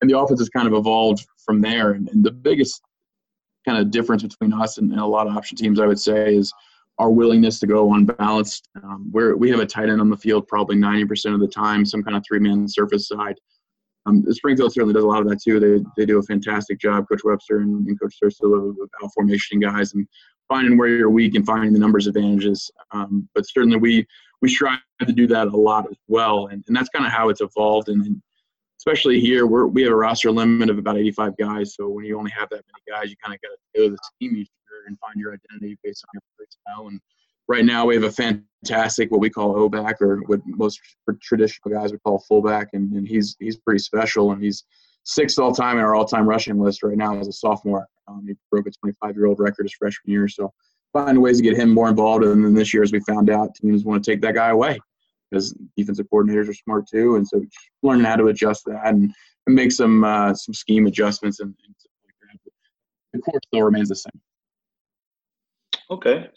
and 0.00 0.10
the 0.10 0.18
offense 0.18 0.40
has 0.40 0.48
kind 0.48 0.66
of 0.66 0.74
evolved 0.74 1.24
from 1.44 1.60
there. 1.60 1.92
And, 1.92 2.08
and 2.08 2.24
the 2.24 2.32
biggest 2.32 2.82
kind 3.66 3.78
of 3.78 3.90
difference 3.90 4.22
between 4.22 4.52
us 4.52 4.78
and, 4.78 4.90
and, 4.90 5.00
a 5.00 5.06
lot 5.06 5.26
of 5.26 5.36
option 5.36 5.56
teams, 5.56 5.78
I 5.78 5.86
would 5.86 6.00
say, 6.00 6.34
is 6.34 6.52
our 6.98 7.10
willingness 7.10 7.60
to 7.60 7.66
go 7.66 7.94
unbalanced. 7.94 8.68
Um, 8.82 9.08
where 9.12 9.36
we 9.36 9.50
have 9.50 9.60
a 9.60 9.66
tight 9.66 9.88
end 9.88 10.00
on 10.00 10.10
the 10.10 10.16
field 10.16 10.48
probably 10.48 10.76
90% 10.76 11.34
of 11.34 11.40
the 11.40 11.48
time, 11.48 11.84
some 11.84 12.02
kind 12.02 12.16
of 12.16 12.24
three 12.26 12.40
man 12.40 12.66
surface 12.66 13.08
side. 13.08 13.36
Um, 14.06 14.24
Springfield 14.30 14.72
certainly 14.72 14.94
does 14.94 15.02
a 15.02 15.08
lot 15.08 15.20
of 15.20 15.28
that 15.28 15.42
too. 15.42 15.58
They, 15.58 15.84
they 15.96 16.06
do 16.06 16.18
a 16.18 16.22
fantastic 16.22 16.78
job, 16.78 17.06
Coach 17.08 17.22
Webster 17.24 17.58
and, 17.58 17.86
and 17.88 18.00
Coach 18.00 18.16
Thurston, 18.22 18.52
of 18.52 18.88
out 19.02 19.10
formation 19.14 19.58
guys. 19.58 19.94
And 19.94 20.06
finding 20.48 20.78
where 20.78 20.88
you're 20.88 21.10
weak 21.10 21.34
and 21.34 21.46
finding 21.46 21.72
the 21.72 21.78
numbers 21.78 22.06
advantages. 22.06 22.70
Um, 22.92 23.28
but 23.34 23.48
certainly 23.48 23.76
we 23.76 24.06
we 24.42 24.48
strive 24.48 24.78
to 25.00 25.12
do 25.12 25.26
that 25.28 25.48
a 25.48 25.56
lot 25.56 25.86
as 25.90 25.96
well, 26.08 26.48
and, 26.48 26.62
and 26.66 26.76
that's 26.76 26.88
kind 26.90 27.06
of 27.06 27.12
how 27.12 27.30
it's 27.30 27.40
evolved. 27.40 27.88
And, 27.88 28.04
and 28.04 28.22
especially 28.78 29.20
here, 29.20 29.46
we're, 29.46 29.66
we 29.66 29.82
have 29.82 29.92
a 29.92 29.96
roster 29.96 30.30
limit 30.30 30.70
of 30.70 30.78
about 30.78 30.96
85 30.96 31.36
guys. 31.36 31.74
So 31.74 31.88
when 31.88 32.04
you 32.04 32.18
only 32.18 32.30
have 32.32 32.48
that 32.50 32.62
many 32.66 32.98
guys, 32.98 33.10
you 33.10 33.16
kind 33.22 33.34
of 33.34 33.40
got 33.40 33.48
to 33.48 33.80
go 33.80 33.88
to 33.88 33.90
the 33.90 33.98
team 34.20 34.36
each 34.36 34.48
year 34.70 34.84
and 34.86 34.98
find 34.98 35.16
your 35.16 35.32
identity 35.32 35.78
based 35.82 36.04
on 36.04 36.20
your 36.20 36.46
personnel. 36.46 36.88
And 36.88 37.00
right 37.48 37.64
now, 37.64 37.86
we 37.86 37.94
have 37.94 38.04
a 38.04 38.12
fantastic 38.12 39.10
what 39.10 39.20
we 39.20 39.30
call 39.30 39.56
O 39.56 39.68
back, 39.68 40.00
or 40.00 40.18
what 40.26 40.40
most 40.46 40.80
traditional 41.20 41.70
guys 41.70 41.92
would 41.92 42.02
call 42.02 42.24
fullback, 42.28 42.68
and, 42.74 42.92
and 42.92 43.08
he's 43.08 43.36
he's 43.40 43.56
pretty 43.56 43.80
special, 43.80 44.32
and 44.32 44.42
he's 44.42 44.64
sixth 45.06 45.38
all 45.38 45.54
time 45.54 45.78
in 45.78 45.84
our 45.84 45.94
all 45.94 46.04
time 46.04 46.28
rushing 46.28 46.58
list 46.60 46.82
right 46.82 46.96
now 46.96 47.18
as 47.18 47.28
a 47.28 47.32
sophomore. 47.32 47.86
Um, 48.08 48.24
he 48.26 48.34
broke 48.50 48.66
a 48.66 48.70
25 48.70 49.14
year 49.14 49.26
old 49.26 49.38
record 49.40 49.64
his 49.64 49.72
freshman 49.72 50.12
year. 50.12 50.28
So 50.28 50.52
finding 50.92 51.22
ways 51.22 51.38
to 51.38 51.42
get 51.42 51.56
him 51.56 51.72
more 51.72 51.88
involved. 51.88 52.24
And 52.24 52.44
then 52.44 52.54
this 52.54 52.74
year, 52.74 52.82
as 52.82 52.92
we 52.92 53.00
found 53.00 53.30
out, 53.30 53.54
teams 53.54 53.84
want 53.84 54.04
to 54.04 54.10
take 54.10 54.20
that 54.22 54.34
guy 54.34 54.50
away 54.50 54.78
because 55.30 55.54
defensive 55.76 56.06
coordinators 56.12 56.48
are 56.48 56.54
smart 56.54 56.88
too. 56.88 57.16
And 57.16 57.26
so 57.26 57.44
learning 57.82 58.04
how 58.04 58.16
to 58.16 58.28
adjust 58.28 58.64
that 58.66 58.82
and, 58.84 59.12
and 59.46 59.56
make 59.56 59.72
some 59.72 60.04
uh, 60.04 60.34
some 60.34 60.54
scheme 60.54 60.86
adjustments 60.86 61.40
and, 61.40 61.54
and 61.66 61.74
the 63.12 63.20
core 63.20 63.40
still 63.46 63.62
remains 63.62 63.88
the 63.88 63.96
same. 63.96 64.20
Okay. 65.90 66.28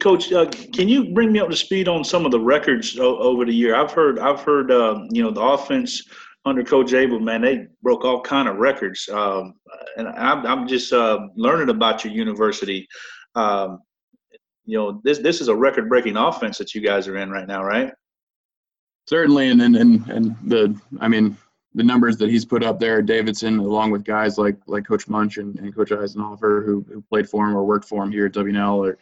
Coach, 0.00 0.32
uh, 0.32 0.46
can 0.46 0.88
you 0.88 1.12
bring 1.12 1.32
me 1.32 1.38
up 1.38 1.50
to 1.50 1.56
speed 1.56 1.88
on 1.88 2.02
some 2.02 2.24
of 2.24 2.32
the 2.32 2.40
records 2.40 2.98
o- 2.98 3.18
over 3.18 3.44
the 3.44 3.52
year? 3.52 3.74
I've 3.76 3.92
heard, 3.92 4.18
I've 4.18 4.40
heard, 4.40 4.70
uh, 4.70 5.02
you 5.10 5.22
know, 5.22 5.30
the 5.30 5.40
offense 5.40 6.02
under 6.44 6.64
Coach 6.64 6.92
Abell, 6.92 7.20
man, 7.20 7.42
they 7.42 7.66
broke 7.82 8.04
all 8.04 8.20
kind 8.20 8.48
of 8.48 8.56
records. 8.56 9.08
Um, 9.08 9.54
and 9.96 10.08
I'm, 10.08 10.46
I'm 10.46 10.66
just 10.66 10.92
uh, 10.92 11.28
learning 11.36 11.68
about 11.68 12.04
your 12.04 12.14
university. 12.14 12.88
Um, 13.34 13.80
you 14.64 14.78
know, 14.78 15.00
this 15.04 15.18
this 15.18 15.40
is 15.40 15.48
a 15.48 15.54
record-breaking 15.54 16.16
offense 16.16 16.58
that 16.58 16.74
you 16.74 16.80
guys 16.80 17.08
are 17.08 17.16
in 17.16 17.30
right 17.30 17.46
now, 17.46 17.62
right? 17.64 17.92
Certainly, 19.08 19.48
and 19.48 19.60
and 19.62 19.76
and, 19.76 20.08
and 20.08 20.36
the 20.44 20.80
I 21.00 21.08
mean 21.08 21.36
the 21.74 21.84
numbers 21.84 22.16
that 22.16 22.28
he's 22.28 22.44
put 22.44 22.64
up 22.64 22.80
there, 22.80 23.00
Davidson, 23.02 23.58
along 23.58 23.90
with 23.90 24.04
guys 24.04 24.38
like 24.38 24.56
like 24.66 24.86
Coach 24.86 25.08
Munch 25.08 25.38
and, 25.38 25.58
and 25.58 25.74
Coach 25.74 25.90
Eisenhofer, 25.90 26.64
who, 26.64 26.84
who 26.92 27.02
played 27.02 27.28
for 27.28 27.46
him 27.46 27.56
or 27.56 27.64
worked 27.64 27.88
for 27.88 28.02
him 28.02 28.12
here 28.12 28.26
at 28.26 28.32
WNL, 28.32 28.76
or 28.76 28.98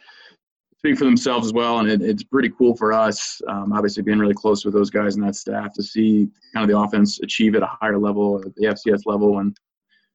speak 0.79 0.97
for 0.97 1.03
themselves 1.03 1.45
as 1.45 1.53
well. 1.53 1.79
And 1.79 1.89
it, 1.89 2.01
it's 2.01 2.23
pretty 2.23 2.49
cool 2.57 2.75
for 2.75 2.93
us, 2.93 3.41
um, 3.49 3.73
obviously 3.73 4.01
being 4.01 4.17
really 4.17 4.33
close 4.33 4.63
with 4.63 4.73
those 4.73 4.89
guys 4.89 5.15
and 5.15 5.23
that 5.25 5.35
staff 5.35 5.73
to 5.73 5.83
see 5.83 6.29
kind 6.53 6.63
of 6.63 6.69
the 6.69 6.79
offense 6.79 7.19
achieve 7.19 7.55
at 7.55 7.63
a 7.63 7.69
higher 7.81 7.99
level, 7.99 8.41
at 8.45 8.55
the 8.55 8.67
FCS 8.67 9.01
level. 9.05 9.39
And 9.39 9.55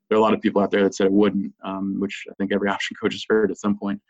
there 0.09 0.17
are 0.17 0.21
a 0.21 0.23
lot 0.23 0.33
of 0.33 0.41
people 0.41 0.63
out 0.63 0.71
there 0.71 0.83
that 0.83 0.95
said 0.95 1.07
it 1.07 1.13
wouldn't, 1.13 1.53
um, 1.65 2.01
which 2.01 2.25
I 2.31 2.35
think 2.39 2.51
every 2.51 2.69
option 2.71 2.97
coach 3.01 3.13
has 3.13 3.27
heard 3.29 3.51
at 3.51 3.59
some 3.59 3.79
point. 3.79 4.01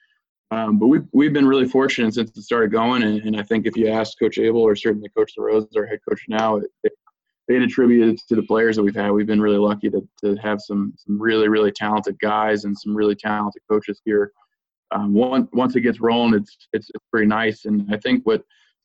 Um, 0.53 0.79
but 0.79 0.87
we've, 0.87 1.07
we've 1.13 1.33
been 1.33 1.47
really 1.47 1.67
fortunate 1.67 2.15
since 2.15 2.31
it 2.31 2.43
started 2.43 2.71
going. 2.71 3.03
And, 3.03 3.21
and 3.23 3.37
I 3.37 3.43
think 3.43 3.67
if 3.67 3.77
you 3.77 3.89
ask 3.89 4.17
Coach 4.21 4.39
Abell 4.39 4.63
or 4.63 4.77
certainly 4.77 5.09
Coach 5.09 5.33
LaRose, 5.37 5.67
our 5.77 5.87
head 5.87 5.99
coach 6.09 6.23
now, 6.29 6.61
they, 6.85 6.91
they'd 7.49 7.63
attribute 7.63 8.15
it 8.15 8.21
to 8.29 8.37
the 8.37 8.45
players 8.45 8.77
that 8.77 8.85
we've 8.85 8.95
had. 8.95 9.11
We've 9.11 9.27
been 9.27 9.41
really 9.41 9.59
lucky 9.59 9.91
to, 9.91 10.07
to 10.25 10.37
have 10.37 10.61
some, 10.61 10.93
some 10.97 11.21
really, 11.21 11.49
really 11.49 11.73
talented 11.73 12.17
guys 12.21 12.65
and 12.65 12.79
some 12.79 12.95
really 12.95 13.17
talented 13.17 13.63
coaches 13.69 14.01
here 14.05 14.31
um, 14.95 15.13
once 15.13 15.49
once 15.53 15.77
it 15.77 15.81
gets 15.81 16.01
rolling, 16.01 16.35
it's, 16.35 16.57
it's 16.73 16.91
pretty 17.11 17.27
nice. 17.27 17.65
And 17.65 17.93
I 17.93 17.99
think 17.99 18.25
what 18.25 18.43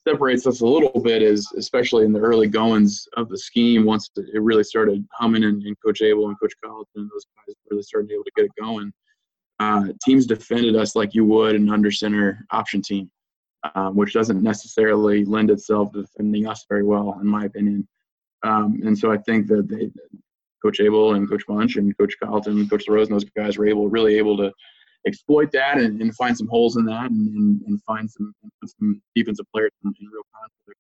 separates 0.08 0.48
us 0.48 0.62
a 0.62 0.66
little 0.66 1.02
bit 1.02 1.22
is, 1.22 1.48
especially 1.58 2.06
in 2.06 2.14
the 2.14 2.20
early 2.20 2.48
goings 2.48 3.08
of 3.16 3.30
the 3.30 3.38
scheme, 3.38 3.86
once 3.86 4.10
it 4.16 4.42
really 4.42 4.64
started 4.64 5.06
humming, 5.14 5.44
and, 5.44 5.62
and 5.64 5.76
Coach 5.86 6.02
Abell 6.02 6.30
and 6.30 6.40
Coach 6.40 6.54
Colleton 6.64 6.88
and 6.96 7.10
those 7.14 7.26
guys 7.36 7.56
really 7.70 7.84
started 7.84 8.12
able 8.12 8.24
to 8.24 8.32
get 8.36 8.46
it 8.46 8.52
going. 8.60 8.92
Uh, 9.60 9.88
teams 10.04 10.26
defended 10.26 10.76
us 10.76 10.96
like 10.96 11.14
you 11.14 11.26
would 11.26 11.56
an 11.56 11.70
under 11.70 11.92
center 11.92 12.46
option 12.52 12.82
team, 12.82 13.12
um, 13.76 13.96
which 13.96 14.14
doesn't 14.14 14.42
necessarily 14.42 15.26
lend 15.26 15.52
itself 15.52 15.92
to 15.92 16.02
defending 16.02 16.48
us 16.48 16.66
very 16.70 16.84
well, 16.84 17.20
in 17.22 17.28
my 17.28 17.46
opinion. 17.46 17.88
Um, 18.44 18.82
and 18.86 18.98
so 18.98 19.12
I 19.12 19.18
think 19.18 19.48
that 19.48 19.68
they, 19.68 19.92
Coach 20.64 20.80
Abell 20.80 21.16
and 21.16 21.30
Coach 21.30 21.44
Munch 21.50 21.76
and 21.76 21.98
Coach 21.98 22.16
Colleton, 22.24 22.68
Coach 22.70 22.88
LaRose, 22.88 23.08
and 23.08 23.16
those 23.16 23.30
guys 23.36 23.58
were 23.58 23.68
able, 23.68 23.90
really 23.90 24.18
able 24.18 24.38
to 24.38 24.52
exploit 25.08 25.52
that 25.52 25.78
and, 25.78 26.02
and 26.02 26.16
find 26.16 26.38
some 26.38 26.48
holes 26.48 26.78
in 26.78 26.86
that 26.86 27.10
and, 27.10 27.36
and, 27.36 27.62
and 27.68 27.82
find 27.84 28.10
some, 28.10 28.34
some 28.66 29.02
defensive 29.16 29.46
players 29.54 29.72
in, 29.84 29.94
in 30.00 30.08
real 30.08 30.24
conflict. 30.34 30.80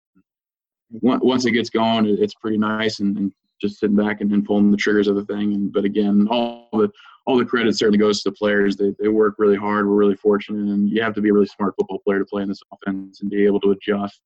Once 1.24 1.46
it 1.46 1.52
gets 1.52 1.70
going, 1.70 2.06
it's 2.08 2.34
pretty 2.34 2.58
nice 2.58 3.00
and, 3.00 3.16
and 3.18 3.32
just 3.62 3.80
sitting 3.80 3.96
back 3.96 4.22
and, 4.22 4.32
and 4.32 4.46
pulling 4.46 4.72
the 4.72 4.78
triggers 4.78 5.08
of 5.08 5.16
the 5.16 5.26
thing. 5.26 5.54
And 5.54 5.72
but 5.72 5.86
again, 5.86 6.28
all 6.30 6.68
the 6.74 6.90
all 7.26 7.38
the 7.38 7.46
credit 7.46 7.78
certainly 7.78 8.00
goes 8.00 8.24
to 8.24 8.30
the 8.30 8.36
players. 8.36 8.76
They 8.76 8.96
they 9.00 9.08
work 9.08 9.36
really 9.38 9.58
hard. 9.58 9.88
We're 9.88 9.96
really 9.96 10.16
fortunate, 10.16 10.72
and 10.74 10.90
you 10.90 11.02
have 11.04 11.14
to 11.16 11.22
be 11.22 11.30
a 11.30 11.34
really 11.34 11.46
smart 11.46 11.76
football 11.78 12.00
player 12.00 12.20
to 12.20 12.26
play 12.26 12.42
in 12.42 12.50
this 12.50 12.62
offense 12.74 13.22
and 13.22 13.30
be 13.30 13.46
able 13.46 13.60
to 13.62 13.72
adjust. 13.72 14.22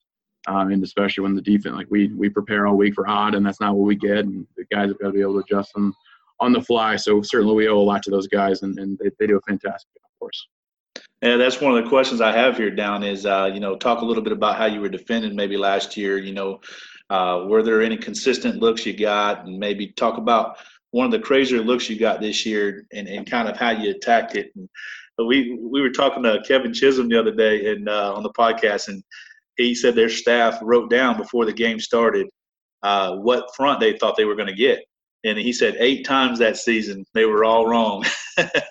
Um, 0.48 0.72
and 0.72 0.84
especially 0.84 1.24
when 1.24 1.36
the 1.36 1.42
defense, 1.42 1.76
like 1.76 1.88
we 1.90 2.08
we 2.14 2.30
prepare 2.30 2.68
all 2.68 2.76
week 2.76 2.94
for 2.94 3.08
odd, 3.10 3.36
and 3.36 3.46
that's 3.46 3.60
not 3.60 3.76
what 3.76 3.86
we 3.86 3.96
get. 3.96 4.20
And 4.20 4.46
the 4.56 4.66
guys 4.72 4.90
have 4.90 5.00
got 5.00 5.08
to 5.08 5.14
be 5.14 5.22
able 5.22 5.34
to 5.34 5.40
adjust 5.40 5.74
them 5.74 5.94
on 6.40 6.52
the 6.52 6.62
fly. 6.62 6.96
So 6.96 7.22
certainly 7.22 7.56
we 7.56 7.68
owe 7.68 7.80
a 7.80 7.82
lot 7.82 8.04
to 8.04 8.12
those 8.12 8.28
guys, 8.28 8.62
and, 8.64 8.78
and 8.80 8.98
they, 9.00 9.10
they 9.20 9.28
do 9.28 9.38
a 9.38 9.42
fantastic 9.42 9.90
job 9.94 10.10
for 10.20 10.30
us. 10.30 10.48
Yeah, 11.22 11.38
that's 11.38 11.62
one 11.62 11.78
of 11.78 11.84
the 11.84 11.90
questions 11.90 12.20
I 12.20 12.34
have 12.34 12.58
here 12.58 12.70
down 12.70 13.04
is, 13.04 13.26
uh, 13.26 13.50
you 13.54 13.60
know, 13.60 13.78
talk 13.78 14.02
a 14.02 14.06
little 14.06 14.24
bit 14.24 14.34
about 14.34 14.58
how 14.58 14.66
you 14.66 14.82
were 14.82 14.90
defending 14.90 15.36
maybe 15.36 15.56
last 15.56 15.96
year. 15.96 16.18
You 16.18 16.34
know, 16.34 16.60
uh, 17.10 17.46
were 17.48 17.64
there 17.64 17.82
any 17.82 17.98
consistent 17.98 18.60
looks 18.60 18.86
you 18.86 18.96
got, 18.96 19.46
and 19.46 19.58
maybe 19.58 19.88
talk 19.94 20.18
about 20.18 20.58
one 20.92 21.06
of 21.06 21.12
the 21.12 21.20
crazier 21.20 21.62
looks 21.62 21.90
you 21.90 21.98
got 21.98 22.20
this 22.20 22.46
year, 22.46 22.86
and, 22.92 23.08
and 23.08 23.30
kind 23.30 23.48
of 23.48 23.58
how 23.58 23.72
you 23.72 23.92
attacked 23.92 24.36
it. 24.36 24.52
And 24.56 24.68
we 25.28 25.58
we 25.62 25.82
were 25.82 25.92
talking 25.92 26.24
to 26.24 26.44
Kevin 26.46 26.74
Chisholm 26.74 27.08
the 27.08 27.20
other 27.20 27.34
day 27.34 27.72
and 27.72 27.88
uh, 27.88 28.14
on 28.14 28.24
the 28.24 28.34
podcast, 28.34 28.90
and 28.90 29.02
he 29.56 29.74
said 29.76 29.96
their 29.96 30.10
staff 30.10 30.60
wrote 30.62 30.90
down 30.90 31.16
before 31.16 31.46
the 31.46 31.54
game 31.54 31.80
started 31.80 32.28
uh, 32.82 33.16
what 33.16 33.56
front 33.56 33.80
they 33.80 33.98
thought 33.98 34.18
they 34.18 34.26
were 34.26 34.36
going 34.36 34.50
to 34.50 34.56
get, 34.56 34.84
and 35.24 35.38
he 35.38 35.54
said 35.54 35.76
eight 35.80 36.06
times 36.06 36.40
that 36.40 36.58
season 36.58 37.06
they 37.14 37.26
were 37.26 37.44
all 37.44 37.68
wrong. 37.68 38.06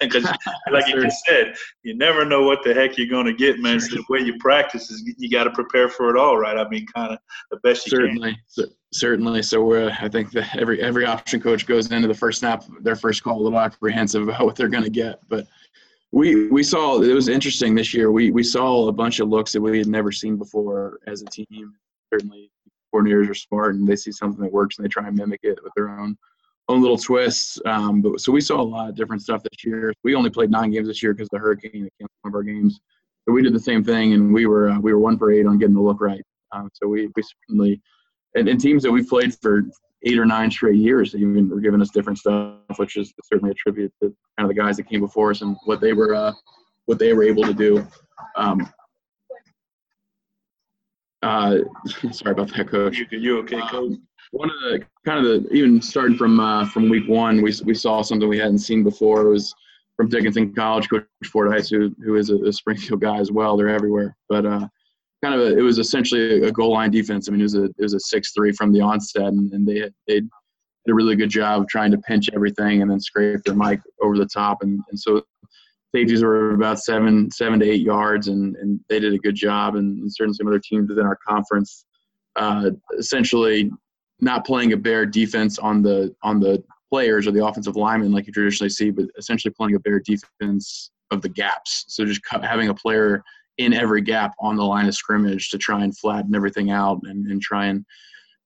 Because 0.01 0.25
like 0.73 0.89
you 0.89 1.01
just 1.01 1.25
said 1.25 1.55
you 1.85 1.95
never 1.95 2.25
know 2.25 2.43
what 2.43 2.65
the 2.65 2.75
heck 2.75 2.99
you're 2.99 3.07
going 3.07 3.27
to 3.27 3.33
get 3.33 3.61
man. 3.61 3.79
So 3.79 3.95
the 3.95 4.05
way 4.09 4.19
you 4.19 4.37
practice 4.41 4.91
is 4.91 5.05
you 5.19 5.31
got 5.31 5.45
to 5.45 5.53
prepare 5.53 5.89
for 5.89 6.11
it 6.11 6.19
all 6.19 6.37
right? 6.37 6.59
I 6.59 6.69
mean 6.69 6.85
kind 6.87 7.13
of 7.13 7.21
the 7.53 7.59
best 7.59 7.87
you 7.87 7.91
certainly. 7.91 8.37
Can. 8.57 8.67
certainly. 8.93 9.41
So 9.41 9.63
we're 9.63 9.97
i 10.01 10.09
think 10.09 10.33
that 10.33 10.57
every 10.57 10.83
every 10.83 11.07
option 11.07 11.41
coach 11.41 11.65
goes 11.65 11.93
into 11.93 12.09
the 12.09 12.15
first 12.15 12.41
snap 12.41 12.65
their 12.81 12.97
first 12.97 13.23
call 13.23 13.41
a 13.41 13.43
little 13.43 13.61
apprehensive 13.61 14.25
about 14.25 14.45
what 14.45 14.57
they're 14.57 14.67
going 14.69 14.83
to 14.83 14.91
get. 14.91 15.21
But 15.29 15.47
we 16.11 16.49
we 16.49 16.65
saw 16.65 17.01
it 17.01 17.15
was 17.15 17.29
interesting 17.29 17.77
this 17.77 17.95
year. 17.95 18.11
We 18.11 18.33
we 18.33 18.43
saw 18.43 18.89
a 18.89 18.93
bunch 18.93 19.21
of 19.21 19.29
looks 19.29 19.53
that 19.53 19.61
we 19.61 19.79
had 19.79 19.87
never 19.87 20.11
seen 20.11 20.37
before 20.37 20.99
as 21.07 21.23
a 21.23 21.27
team. 21.27 21.75
Certainly 22.13 22.51
coordinators 22.93 23.31
are 23.31 23.35
smart 23.35 23.75
and 23.75 23.87
they 23.87 23.97
see 23.97 24.13
something 24.13 24.43
that 24.43 24.53
works 24.53 24.77
and 24.77 24.85
they 24.85 24.89
try 24.89 25.07
and 25.07 25.17
mimic 25.17 25.41
it 25.43 25.59
with 25.63 25.73
their 25.77 25.89
own 25.89 26.17
own 26.73 26.81
little 26.81 26.99
twists. 26.99 27.61
Um, 27.67 28.01
but 28.01 28.21
so 28.21 28.33
we 28.33 28.41
saw 28.41 28.61
a 28.61 28.63
lot 28.63 28.89
of 28.89 28.97
different 28.97 29.23
stuff 29.23 29.43
this 29.43 29.65
year. 29.65 29.93
We 30.03 30.15
only 30.15 30.31
played 30.31 30.51
nine 30.51 30.71
games 30.71 30.89
this 30.89 31.03
year 31.03 31.15
because 31.15 31.29
the 31.31 31.39
hurricane 31.39 31.73
canceled 31.73 32.11
one 32.23 32.31
of 32.31 32.35
our 32.35 32.43
games. 32.43 32.81
So 33.25 33.33
we 33.33 33.43
did 33.43 33.55
the 33.55 33.61
same 33.61 33.85
thing, 33.85 34.15
and 34.15 34.33
we 34.33 34.47
were 34.47 34.71
uh, 34.71 34.81
we 34.81 34.93
were 34.93 34.99
one 34.99 35.19
for 35.19 35.31
eight 35.31 35.47
on 35.47 35.59
getting 35.59 35.75
the 35.75 35.81
look 35.81 36.01
right. 36.01 36.23
Um, 36.53 36.69
so 36.73 36.89
we 36.89 37.09
we 37.15 37.23
certainly 37.23 37.81
and, 38.35 38.49
and 38.49 38.61
teams 38.61 38.83
that 38.83 38.91
we've 38.91 39.09
played 39.09 39.35
for 39.41 39.65
eight 40.05 40.19
or 40.19 40.27
nine 40.27 40.51
straight 40.51 40.77
years 40.77 41.15
even 41.15 41.49
were 41.49 41.61
giving 41.61 41.81
us 41.81 41.91
different 41.91 42.19
stuff, 42.19 42.57
which 42.77 42.97
is 42.97 43.13
certainly 43.25 43.53
a 43.53 43.55
tribute 43.55 43.93
to 44.03 44.15
kind 44.39 44.49
of 44.49 44.49
the 44.49 44.61
guys 44.61 44.77
that 44.77 44.89
came 44.89 45.01
before 45.01 45.31
us 45.31 45.43
and 45.43 45.57
what 45.65 45.81
they 45.81 45.93
were 45.93 46.15
uh, 46.15 46.33
what 46.87 46.99
they 46.99 47.13
were 47.13 47.23
able 47.23 47.45
to 47.45 47.55
do. 47.55 47.87
Um, 48.37 48.69
uh, 51.23 51.59
sorry 52.11 52.33
about 52.33 52.53
that, 52.55 52.69
coach. 52.69 52.99
You, 52.99 53.07
you 53.13 53.39
okay, 53.41 53.61
coach? 53.61 53.73
Um, 53.75 54.03
one 54.33 54.51
of 54.51 54.57
the 54.63 54.85
kind 55.05 55.25
of 55.25 55.45
the 55.45 55.53
even 55.53 55.81
starting 55.81 56.17
from 56.17 56.41
uh, 56.41 56.67
from 56.67 56.89
week 56.89 57.09
one, 57.09 57.43
we 57.43 57.53
we 57.65 57.75
saw 57.75 58.03
something 58.03 58.29
we 58.29 58.39
hadn't 58.39 58.59
seen 58.59 58.83
before. 58.83 59.23
It 59.23 59.29
was 59.29 59.55
from 59.97 60.09
Dickinson 60.09 60.55
College, 60.55 60.89
Coach 60.89 61.05
Fordyce, 61.27 61.69
who 61.69 61.95
who 62.05 62.17
is 62.17 62.31
a, 62.31 62.37
a 62.37 62.53
Springfield 62.53 63.01
guy 63.01 63.19
as 63.19 63.31
well. 63.31 63.57
They're 63.57 63.69
everywhere, 63.69 64.17
but 64.29 64.45
uh, 64.45 64.67
kind 65.23 65.35
of 65.35 65.41
a, 65.41 65.59
it 65.59 65.63
was 65.63 65.79
essentially 65.79 66.43
a 66.45 66.51
goal 66.51 66.73
line 66.73 66.91
defense. 66.91 67.29
I 67.29 67.33
mean, 67.33 67.41
it 67.41 67.45
was 67.45 67.55
a 67.55 67.65
it 67.65 67.75
was 67.79 67.95
a 67.95 68.01
six 68.01 68.33
three 68.33 68.53
from 68.53 68.73
the 68.73 68.81
onset, 68.81 69.27
and, 69.27 69.53
and 69.53 69.69
they 69.69 69.91
they 70.09 70.21
did 70.21 70.31
a 70.89 70.95
really 70.95 71.15
good 71.15 71.31
job 71.31 71.61
of 71.61 71.69
trying 71.69 71.91
to 71.91 71.99
pinch 71.99 72.31
everything 72.35 72.81
and 72.81 72.91
then 72.91 73.01
scrape 73.01 73.43
their 73.45 73.55
mic 73.55 73.81
over 74.01 74.17
the 74.17 74.27
top, 74.27 74.63
and 74.63 74.81
and 74.91 74.99
so 74.99 75.23
safeties 75.95 76.25
were 76.25 76.55
about 76.55 76.81
seven 76.81 77.31
seven 77.31 77.61
to 77.61 77.71
eight 77.71 77.83
yards, 77.83 78.29
and 78.29 78.57
and 78.57 78.81
they 78.89 78.99
did 78.99 79.13
a 79.13 79.19
good 79.19 79.35
job, 79.37 79.77
and, 79.77 79.99
and 79.99 80.13
certainly 80.13 80.35
some 80.35 80.47
other 80.47 80.59
teams 80.59 80.89
within 80.89 81.05
our 81.05 81.19
conference. 81.29 81.85
Uh, 82.35 82.71
essentially 82.97 83.71
not 84.23 84.47
playing 84.47 84.73
a 84.73 84.77
bear 84.77 85.05
defense 85.05 85.59
on 85.59 85.83
the 85.83 86.15
on 86.23 86.41
the 86.41 86.63
players 86.91 87.27
or 87.27 87.33
the 87.33 87.45
offensive 87.45 87.77
linemen 87.77 88.13
like 88.13 88.27
you 88.27 88.33
traditionally 88.33 88.71
see, 88.71 88.91
but 88.91 89.07
essentially 89.19 89.53
playing 89.53 89.75
a 89.75 89.81
bear 89.81 89.99
defense 89.99 90.91
of 91.11 91.21
the 91.21 91.29
gaps. 91.29 91.85
So 91.89 92.05
just 92.05 92.21
having 92.43 92.69
a 92.69 92.75
player 92.75 93.23
in 93.59 93.75
every 93.75 94.01
gap 94.01 94.35
on 94.41 94.57
the 94.57 94.65
line 94.65 94.87
of 94.87 94.95
scrimmage 94.95 95.51
to 95.51 95.59
try 95.59 95.83
and 95.85 95.97
flatten 95.97 96.35
everything 96.35 96.71
out 96.71 97.01
and, 97.05 97.27
and 97.27 97.43
try 97.43 97.67
and 97.67 97.85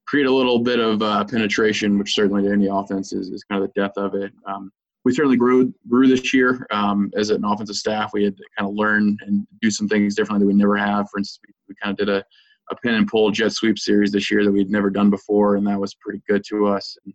create 0.07 0.27
a 0.27 0.33
little 0.33 0.61
bit 0.61 0.79
of 0.79 1.03
uh, 1.03 1.25
penetration, 1.25 1.99
which 1.99 2.15
certainly 2.15 2.43
to 2.43 2.53
any 2.53 2.67
offense 2.67 3.13
is, 3.13 3.29
is 3.29 3.45
kind 3.45 3.63
of 3.63 3.69
the 3.69 3.81
death 3.81 3.97
of 3.97 4.15
it. 4.15 4.33
Um, 4.47 4.71
we 5.05 5.13
certainly 5.13 5.37
grew 5.37 5.73
grew 5.89 6.09
this 6.09 6.33
year 6.33 6.67
um, 6.71 7.11
as 7.17 7.31
an 7.31 7.45
offensive 7.45 7.77
staff. 7.77 8.11
We 8.13 8.25
had 8.25 8.37
to 8.37 8.45
kind 8.59 8.69
of 8.69 8.75
learn 8.75 9.17
and 9.27 9.47
do 9.61 9.71
some 9.71 9.89
things 9.89 10.15
differently 10.15 10.45
that 10.45 10.53
we 10.53 10.59
never 10.59 10.77
have. 10.77 11.09
For 11.11 11.19
instance, 11.19 11.41
we, 11.47 11.55
we 11.69 11.75
kind 11.83 11.93
of 11.93 11.99
did 11.99 12.09
a 12.09 12.25
a 12.71 12.77
pin 12.77 12.95
and 12.95 13.07
pull 13.07 13.31
jet 13.31 13.53
sweep 13.53 13.79
series 13.79 14.13
this 14.13 14.31
year 14.31 14.45
that 14.45 14.53
we'd 14.53 14.71
never 14.71 14.91
done 14.91 15.11
before, 15.11 15.57
and 15.57 15.67
that 15.67 15.81
was 15.81 15.95
pretty 15.95 16.21
good 16.29 16.43
to 16.49 16.67
us. 16.67 16.97
And 17.05 17.15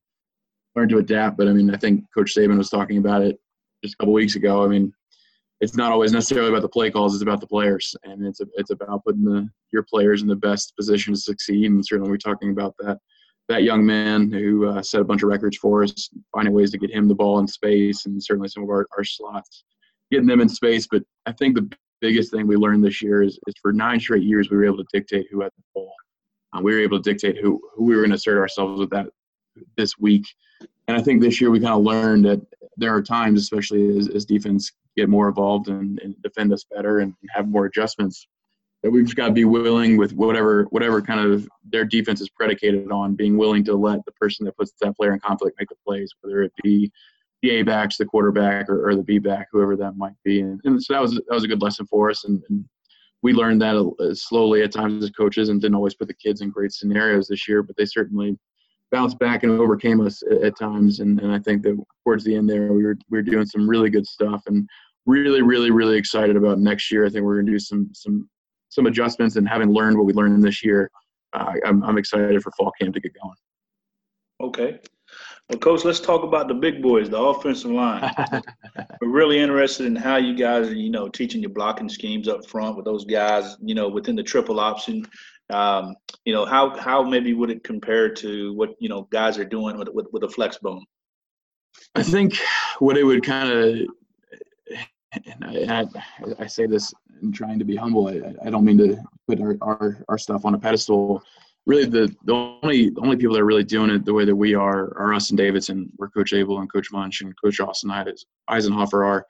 learned 0.76 0.90
to 0.92 1.00
adapt, 1.00 1.38
but 1.38 1.48
I 1.48 1.54
mean, 1.54 1.74
I 1.74 1.78
think 1.78 2.06
Coach 2.16 2.34
Saban 2.36 2.58
was 2.58 2.70
talking 2.70 2.98
about 2.98 3.22
it 3.22 3.38
just 3.84 3.96
a 3.96 3.98
couple 3.98 4.14
weeks 4.14 4.36
ago. 4.36 4.64
I 4.64 4.68
mean, 4.68 4.94
it's 5.60 5.76
not 5.76 5.92
always 5.92 6.12
necessarily 6.12 6.50
about 6.50 6.62
the 6.62 6.70
play 6.70 6.90
calls; 6.90 7.14
it's 7.14 7.24
about 7.24 7.42
the 7.42 7.48
players, 7.48 7.96
and 8.04 8.26
it's 8.26 8.42
a, 8.42 8.46
it's 8.56 8.72
about 8.72 9.04
putting 9.04 9.24
the 9.24 9.50
your 9.72 9.84
players 9.84 10.22
in 10.22 10.28
the 10.28 10.36
best 10.36 10.76
position 10.76 11.14
to 11.14 11.20
succeed. 11.20 11.70
And 11.70 11.86
certainly, 11.86 12.10
we're 12.10 12.18
talking 12.18 12.52
about 12.52 12.76
that 12.80 12.98
that 13.50 13.64
young 13.64 13.86
man 13.86 14.32
who 14.32 14.68
uh, 14.68 14.82
set 14.82 15.02
a 15.02 15.04
bunch 15.04 15.24
of 15.24 15.30
records 15.30 15.58
for 15.58 15.84
us, 15.84 16.10
finding 16.34 16.54
ways 16.54 16.72
to 16.72 16.78
get 16.78 16.92
him 16.92 17.08
the 17.08 17.16
ball 17.16 17.40
in 17.40 17.48
space, 17.48 18.06
and 18.06 18.24
certainly 18.24 18.48
some 18.48 18.64
of 18.64 18.70
our, 18.70 18.88
our 18.98 19.04
slots, 19.04 19.66
getting 20.10 20.28
them 20.28 20.42
in 20.42 20.50
space. 20.50 20.88
But 20.90 21.04
I 21.26 21.34
think 21.34 21.56
the 21.56 21.70
biggest 22.02 22.32
thing 22.32 22.48
we 22.48 22.56
learned 22.56 22.84
this 22.84 23.02
year 23.02 23.22
is, 23.24 23.40
is 23.48 23.54
for 23.62 23.72
nine 23.72 24.00
straight 24.00 24.24
years 24.24 24.50
we 24.50 24.58
were 24.58 24.66
able 24.66 24.78
to 24.78 24.86
dictate 24.92 25.28
who 25.32 25.42
had 25.42 25.52
the 25.56 25.64
ball. 25.74 25.94
Um, 26.54 26.64
we 26.64 26.74
were 26.74 26.82
able 26.82 27.02
to 27.02 27.10
dictate 27.10 27.38
who, 27.38 27.62
who 27.76 27.86
we 27.86 27.96
were 27.96 28.02
going 28.02 28.10
to 28.10 28.16
assert 28.16 28.40
ourselves 28.40 28.80
with 28.80 28.90
that 28.90 29.08
this 29.78 29.98
week. 29.98 30.26
And 30.88 30.98
I 30.98 31.02
think 31.02 31.22
this 31.22 31.40
year 31.40 31.52
we 31.52 31.60
kind 31.60 31.74
of 31.74 31.84
learned 31.84 32.26
that 32.26 32.42
there 32.78 32.94
are 32.94 33.02
times, 33.02 33.42
especially 33.42 33.98
as, 33.98 34.10
as 34.10 34.26
defense 34.26 34.72
get 34.98 35.10
more 35.10 35.30
involved 35.30 35.70
and, 35.70 36.00
and 36.00 36.22
defend 36.22 36.52
us 36.52 36.66
better 36.74 37.00
and 37.00 37.14
have 37.30 37.48
more 37.48 37.66
adjustments, 37.66 38.28
that 38.84 38.92
we've 38.92 39.06
just 39.06 39.16
got 39.16 39.28
to 39.28 39.34
be 39.34 39.46
willing 39.46 39.96
with 39.96 40.14
whatever 40.14 40.64
whatever 40.72 41.02
kind 41.02 41.20
of 41.20 41.48
their 41.70 41.86
defense 41.86 42.20
is 42.20 42.30
predicated 42.30 42.92
on, 42.92 43.16
being 43.16 43.38
willing 43.38 43.64
to 43.66 43.76
let 43.76 44.04
the 44.06 44.12
person 44.14 44.46
that 44.46 44.58
puts 44.58 44.74
that 44.82 44.98
player 44.98 45.14
in 45.14 45.20
conflict 45.20 45.58
make 45.60 45.70
the 45.70 45.76
plays, 45.86 46.12
whether 46.22 46.42
it 46.42 46.52
be 46.64 46.92
the 47.42 47.52
A 47.52 47.64
backs, 47.64 47.98
the 47.98 48.06
quarterback, 48.06 48.70
or, 48.70 48.88
or 48.88 48.96
the 48.96 49.04
B 49.04 49.20
back, 49.20 49.48
whoever 49.52 49.76
that 49.76 49.98
might 49.98 50.16
be. 50.24 50.42
And, 50.42 50.60
and, 50.64 50.82
so 50.82 50.94
that 50.94 51.02
was 51.02 51.16
that 51.16 51.24
was 51.30 51.44
a 51.44 51.48
good 51.48 51.62
lesson 51.62 51.86
for 51.88 52.10
us, 52.10 52.26
and, 52.26 52.42
and 52.50 52.66
we 53.24 53.34
learned 53.34 53.62
that 53.62 53.76
uh, 53.76 54.14
slowly 54.14 54.64
at 54.64 54.72
times 54.72 55.04
as 55.04 55.12
coaches, 55.12 55.50
and 55.50 55.62
didn't 55.62 55.76
always 55.76 55.96
put 55.96 56.08
the 56.08 56.14
kids 56.14 56.42
in 56.42 56.50
great 56.50 56.72
scenarios 56.72 57.28
this 57.28 57.48
year, 57.48 57.64
but 57.64 57.76
they 57.78 57.86
certainly 57.86 58.38
bounced 58.92 59.18
back 59.20 59.44
and 59.44 59.60
overcame 59.60 60.02
us 60.02 60.22
at, 60.30 60.44
at 60.44 60.60
times. 60.60 61.00
And, 61.00 61.20
and 61.22 61.32
I 61.32 61.40
think 61.40 61.64
that 61.64 61.82
towards 62.04 62.24
the 62.24 62.36
end 62.36 62.50
there, 62.50 62.74
we 62.74 62.84
were 62.84 62.98
we 63.10 63.18
were 63.18 63.24
doing 63.24 63.46
some 63.46 63.70
really 63.70 63.90
good 63.90 64.06
stuff, 64.06 64.44
and 64.48 64.68
really, 65.06 65.42
really, 65.42 65.72
really 65.72 65.98
excited 65.98 66.36
about 66.36 66.60
next 66.60 66.92
year. 66.92 67.06
I 67.06 67.10
think 67.10 67.24
we're 67.24 67.36
going 67.36 67.48
to 67.48 67.52
do 67.52 67.60
some 67.60 67.90
some 67.94 68.30
some 68.70 68.86
adjustments, 68.86 69.36
and 69.36 69.48
having 69.48 69.70
learned 69.70 69.98
what 69.98 70.06
we 70.06 70.14
learned 70.14 70.44
this 70.44 70.64
year, 70.64 70.90
uh, 71.34 71.54
I'm 71.66 71.84
I'm 71.84 71.98
excited 71.98 72.42
for 72.42 72.52
fall 72.52 72.72
camp 72.80 72.94
to 72.96 73.02
get 73.02 73.14
going. 73.22 73.36
Okay. 74.42 74.80
Well, 75.52 75.60
Coach, 75.60 75.84
let's 75.84 76.00
talk 76.00 76.24
about 76.24 76.48
the 76.48 76.54
big 76.54 76.82
boys, 76.82 77.10
the 77.10 77.20
offensive 77.20 77.72
line. 77.72 78.10
We're 79.02 79.10
really 79.10 79.38
interested 79.38 79.86
in 79.86 79.98
how 79.98 80.16
you 80.16 80.34
guys 80.34 80.70
are, 80.70 80.74
you 80.74 80.90
know, 80.90 81.10
teaching 81.10 81.42
your 81.42 81.50
blocking 81.50 81.90
schemes 81.90 82.30
up 82.30 82.46
front 82.46 82.78
with 82.78 82.86
those 82.86 83.04
guys, 83.04 83.58
you 83.60 83.76
know, 83.76 83.90
within 83.90 84.16
the 84.16 84.24
triple 84.24 84.62
option. 84.62 85.06
Um, 85.50 85.98
you 86.24 86.34
know, 86.34 86.46
how 86.46 86.80
how 86.80 87.04
maybe 87.04 87.34
would 87.34 87.50
it 87.50 87.66
compare 87.66 88.14
to 88.14 88.54
what 88.54 88.76
you 88.80 88.88
know 88.88 89.10
guys 89.12 89.38
are 89.38 89.44
doing 89.44 89.78
with 89.78 89.90
with, 89.90 90.08
with 90.14 90.24
a 90.24 90.30
flex 90.30 90.58
bone? 90.58 90.86
I 91.96 92.04
think 92.04 92.40
what 92.80 92.98
it 92.98 93.04
would 93.04 93.22
kind 93.22 93.52
of, 93.52 94.78
and 95.26 95.44
I, 95.44 95.86
I, 96.40 96.48
say 96.48 96.66
this 96.66 96.94
in 97.22 97.34
trying 97.34 97.60
to 97.60 97.66
be 97.66 97.76
humble. 97.76 98.08
I, 98.08 98.48
I 98.48 98.50
don't 98.50 98.64
mean 98.64 98.78
to 98.78 99.04
put 99.28 99.42
our, 99.42 99.58
our, 99.60 100.06
our 100.08 100.18
stuff 100.18 100.46
on 100.46 100.54
a 100.54 100.58
pedestal 100.58 101.22
really 101.66 101.86
the, 101.86 102.14
the 102.26 102.34
only 102.34 102.90
the 102.90 103.02
only 103.02 103.18
people 103.18 103.36
that 103.36 103.42
are 103.42 103.46
really 103.46 103.64
doing 103.64 103.90
it 103.90 104.06
the 104.06 104.14
way 104.14 104.26
that 104.26 104.36
we 104.36 104.56
are 104.56 104.98
are 104.98 105.14
us 105.14 105.30
and 105.30 105.38
Davidson, 105.38 105.92
where 105.98 106.10
Coach 106.10 106.34
Abell 106.34 106.60
and 106.60 106.72
Coach 106.72 106.92
Munch 106.92 107.22
and 107.22 107.34
Coach 107.42 107.60
Austin 107.60 107.92
Eisenhofer 108.50 109.06
are. 109.06 109.26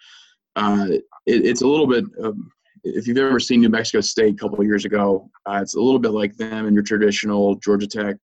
Uh, 0.55 0.87
it, 0.89 1.03
it's 1.25 1.61
a 1.61 1.67
little 1.67 1.87
bit. 1.87 2.05
Um, 2.23 2.51
if 2.83 3.07
you've 3.07 3.17
ever 3.17 3.39
seen 3.39 3.61
New 3.61 3.69
Mexico 3.69 4.01
State 4.01 4.33
a 4.33 4.37
couple 4.37 4.59
of 4.59 4.65
years 4.65 4.85
ago, 4.85 5.29
uh, 5.45 5.59
it's 5.61 5.75
a 5.75 5.79
little 5.79 5.99
bit 5.99 6.11
like 6.11 6.35
them 6.35 6.65
and 6.65 6.73
your 6.73 6.83
traditional 6.83 7.55
Georgia 7.55 7.87
Tech, 7.87 8.15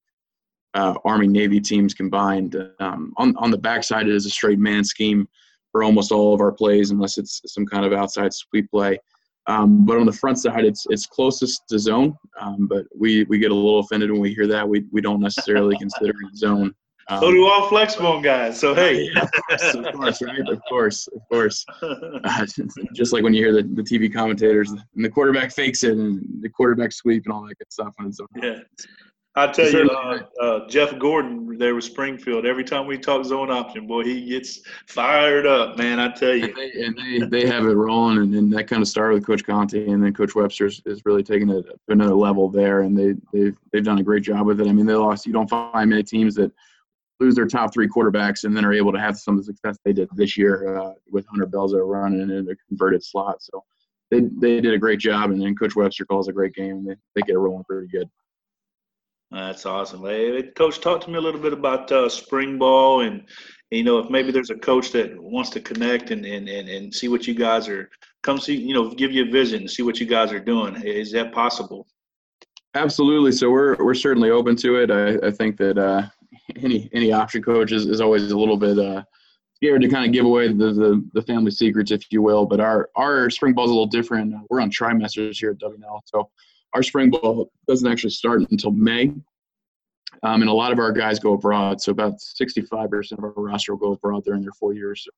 uh, 0.74 0.96
Army 1.06 1.28
Navy 1.28 1.62
teams 1.62 1.94
combined. 1.94 2.56
Um, 2.80 3.14
on 3.18 3.36
on 3.38 3.52
the 3.52 3.58
backside, 3.58 4.08
it 4.08 4.16
is 4.16 4.26
a 4.26 4.30
straight 4.30 4.60
man 4.60 4.84
scheme, 4.84 5.28
for 5.72 5.84
almost 5.84 6.12
all 6.12 6.34
of 6.34 6.42
our 6.42 6.52
plays, 6.52 6.92
unless 6.92 7.18
it's 7.18 7.42
some 7.46 7.66
kind 7.66 7.86
of 7.86 7.94
outside 7.94 8.34
sweep 8.34 8.70
play. 8.72 9.00
Um, 9.48 9.86
but 9.86 9.98
on 9.98 10.06
the 10.06 10.14
front 10.14 10.40
side, 10.40 10.66
it's 10.66 10.86
it's 10.90 11.06
closest 11.06 11.68
to 11.70 11.80
zone. 11.80 12.18
Um, 12.40 12.68
but 12.68 12.86
we 12.96 13.24
we 13.26 13.40
get 13.40 13.52
a 13.52 13.56
little 13.56 13.80
offended 13.80 14.12
when 14.12 14.20
we 14.20 14.34
hear 14.34 14.48
that. 14.48 14.68
We 14.68 14.86
we 14.92 15.02
don't 15.02 15.22
necessarily 15.22 15.78
consider 15.78 16.10
it 16.12 16.36
zone. 16.36 16.74
Um, 17.10 17.22
so 17.22 17.32
do 17.32 17.48
all 17.48 17.70
flexbone 17.70 18.22
guys. 18.22 18.60
So 18.60 18.76
hey, 18.76 19.10
of, 19.22 19.32
course, 19.32 19.76
of 19.76 19.94
course, 19.94 20.22
right? 20.22 20.50
Of 20.50 20.62
course, 20.68 21.08
of 21.08 21.22
course. 21.32 21.66
Uh, 21.82 22.46
just 22.94 23.14
like 23.14 23.24
when 23.24 23.34
you 23.34 23.46
hear 23.46 23.54
the, 23.54 23.64
the 23.64 23.82
TV 23.82 24.14
commentators 24.14 24.72
and 24.72 24.82
the 24.96 25.10
quarterback 25.10 25.54
fakes 25.54 25.84
it 25.84 25.94
and 25.94 26.22
the 26.42 26.50
quarterback 26.50 26.92
sweep 26.92 27.24
and 27.26 27.34
all 27.34 27.48
that 27.48 27.58
good 27.58 27.72
stuff 27.72 27.94
when 27.96 28.10
it's 28.10 28.18
zone. 28.18 28.28
Yeah. 28.42 28.60
I 29.38 29.46
tell 29.52 29.72
you, 29.72 29.88
uh, 29.88 30.20
uh, 30.42 30.68
Jeff 30.68 30.98
Gordon 30.98 31.60
there 31.60 31.76
with 31.76 31.84
Springfield. 31.84 32.48
Every 32.48 32.64
time 32.64 32.88
we 32.88 32.98
talk 32.98 33.24
zone 33.24 33.52
option, 33.52 33.86
boy, 33.86 34.04
he 34.04 34.26
gets 34.26 34.62
fired 34.88 35.46
up, 35.46 35.78
man. 35.78 36.00
I 36.00 36.12
tell 36.12 36.34
you. 36.34 36.46
And 36.46 36.56
they, 36.56 36.72
and 36.84 36.98
they, 37.32 37.42
they 37.42 37.48
have 37.48 37.64
it 37.66 37.74
rolling, 37.74 38.18
and, 38.18 38.34
and, 38.34 38.52
that 38.54 38.68
kind 38.68 38.82
of 38.82 38.88
started 38.88 39.14
with 39.14 39.28
Coach 39.28 39.46
Conte, 39.46 39.88
and 39.88 40.04
then 40.04 40.12
Coach 40.12 40.34
Webster 40.34 40.66
is 40.66 41.06
really 41.06 41.22
taking 41.22 41.50
it 41.50 41.62
to 41.68 41.78
another 41.90 42.16
level 42.16 42.50
there, 42.50 42.82
and 42.82 42.98
they 42.98 43.14
they've 43.32 43.56
they've 43.72 43.84
done 43.84 44.00
a 44.00 44.04
great 44.04 44.24
job 44.24 44.48
with 44.48 44.60
it. 44.60 44.68
I 44.68 44.74
mean, 44.74 44.88
they 44.88 44.96
lost. 44.96 45.28
You 45.28 45.34
don't 45.34 45.50
find 45.50 45.92
many 45.92 46.02
teams 46.02 46.34
that 46.36 46.52
lose 47.20 47.36
their 47.36 47.46
top 47.46 47.72
three 47.72 47.88
quarterbacks 47.88 48.44
and 48.44 48.58
then 48.58 48.66
are 48.66 48.74
able 48.74 48.92
to 48.92 49.00
have 49.00 49.18
some 49.18 49.38
of 49.38 49.40
the 49.40 49.44
success 49.44 49.78
they 49.84 49.94
did 49.94 50.08
this 50.16 50.38
year 50.38 50.78
uh, 50.78 50.94
with 51.12 51.26
Hunter 51.28 51.48
Belza 51.48 51.80
running 51.84 52.22
in 52.22 52.50
a 52.50 52.56
converted 52.68 53.04
slot. 53.04 53.44
So 53.44 53.64
they 54.10 54.22
they 54.40 54.62
did 54.62 54.74
a 54.74 54.80
great 54.80 55.00
job, 55.00 55.30
and 55.30 55.40
then 55.40 55.56
Coach 55.56 55.76
Webster 55.76 56.06
calls 56.06 56.28
a 56.28 56.34
great 56.34 56.56
game. 56.56 56.84
They 56.84 56.96
they 57.14 57.22
get 57.22 57.36
it 57.36 57.40
rolling 57.40 57.66
pretty 57.66 57.88
good. 57.88 58.10
That's 59.32 59.66
awesome. 59.66 60.06
Hey, 60.06 60.44
coach, 60.56 60.80
talk 60.80 61.02
to 61.02 61.10
me 61.10 61.18
a 61.18 61.22
little 61.22 61.42
bit 61.42 61.54
about 61.54 61.92
uh, 61.92 62.08
spring 62.08 62.58
ball 62.58 63.02
and 63.02 63.24
you 63.72 63.84
know 63.84 64.00
if 64.00 64.10
maybe 64.10 64.32
there's 64.32 64.50
a 64.50 64.56
coach 64.56 64.92
that 64.94 65.22
wants 65.22 65.50
to 65.50 65.60
connect 65.60 66.12
and, 66.12 66.26
and, 66.26 66.48
and, 66.48 66.70
and 66.70 66.94
see 66.94 67.10
what 67.10 67.28
you 67.28 67.34
guys 67.34 67.68
are 67.68 67.90
come 68.24 68.40
see 68.40 68.56
you 68.56 68.74
know 68.74 68.92
give 68.92 69.12
you 69.12 69.26
a 69.28 69.32
vision, 69.32 69.68
see 69.68 69.84
what 69.84 70.00
you 70.00 70.06
guys 70.06 70.32
are 70.32 70.40
doing. 70.40 70.82
Is 70.84 71.12
that 71.12 71.34
possible? 71.34 71.88
Absolutely. 72.76 73.32
So 73.32 73.50
we're 73.50 73.76
we're 73.84 73.94
certainly 73.94 74.30
open 74.30 74.56
to 74.58 74.76
it. 74.76 74.92
I, 74.92 75.28
I 75.28 75.32
think 75.32 75.58
that 75.58 75.78
uh, 75.78 76.04
any 76.58 76.90
any 76.94 77.12
option 77.12 77.42
coach 77.42 77.72
is, 77.72 77.86
is 77.86 78.02
always 78.02 78.32
a 78.32 78.38
little 78.38 78.58
bit 78.58 78.78
uh, 78.78 79.04
scared 79.56 79.82
to 79.82 79.90
kind 79.90 80.06
of 80.06 80.12
give 80.12 80.26
away 80.26 80.50
the, 80.50 80.72
the, 80.72 81.10
the 81.14 81.22
family 81.24 81.52
secrets, 81.52 81.92
if 81.92 82.12
you 82.12 82.22
will. 82.22 82.46
But 82.46 82.60
our 82.60 82.90
our 82.96 83.30
spring 83.30 83.54
ball 83.54 83.66
is 83.66 83.72
a 83.72 83.74
little 83.74 83.88
different. 83.88 84.36
We're 84.50 84.62
on 84.62 84.70
trimesters 84.70 85.38
here 85.38 85.52
at 85.52 85.58
WNL, 85.60 86.02
so 86.06 86.30
our 86.74 86.84
spring 86.84 87.10
ball 87.10 87.52
doesn't 87.68 87.90
actually 87.90 88.12
start 88.12 88.42
until 88.52 88.72
May. 88.72 89.14
Um, 90.24 90.42
and 90.42 90.50
a 90.50 90.54
lot 90.54 90.72
of 90.72 90.80
our 90.80 90.92
guys 90.92 91.20
go 91.20 91.34
abroad. 91.34 91.82
So 91.82 91.92
about 91.92 92.14
65% 92.20 93.18
of 93.18 93.24
our 93.24 93.34
roster 93.36 93.76
will 93.76 93.80
go 93.80 93.94
abroad 93.94 94.24
during 94.24 94.42
their 94.42 94.52
four 94.60 94.74
years. 94.74 95.04
So 95.04 95.12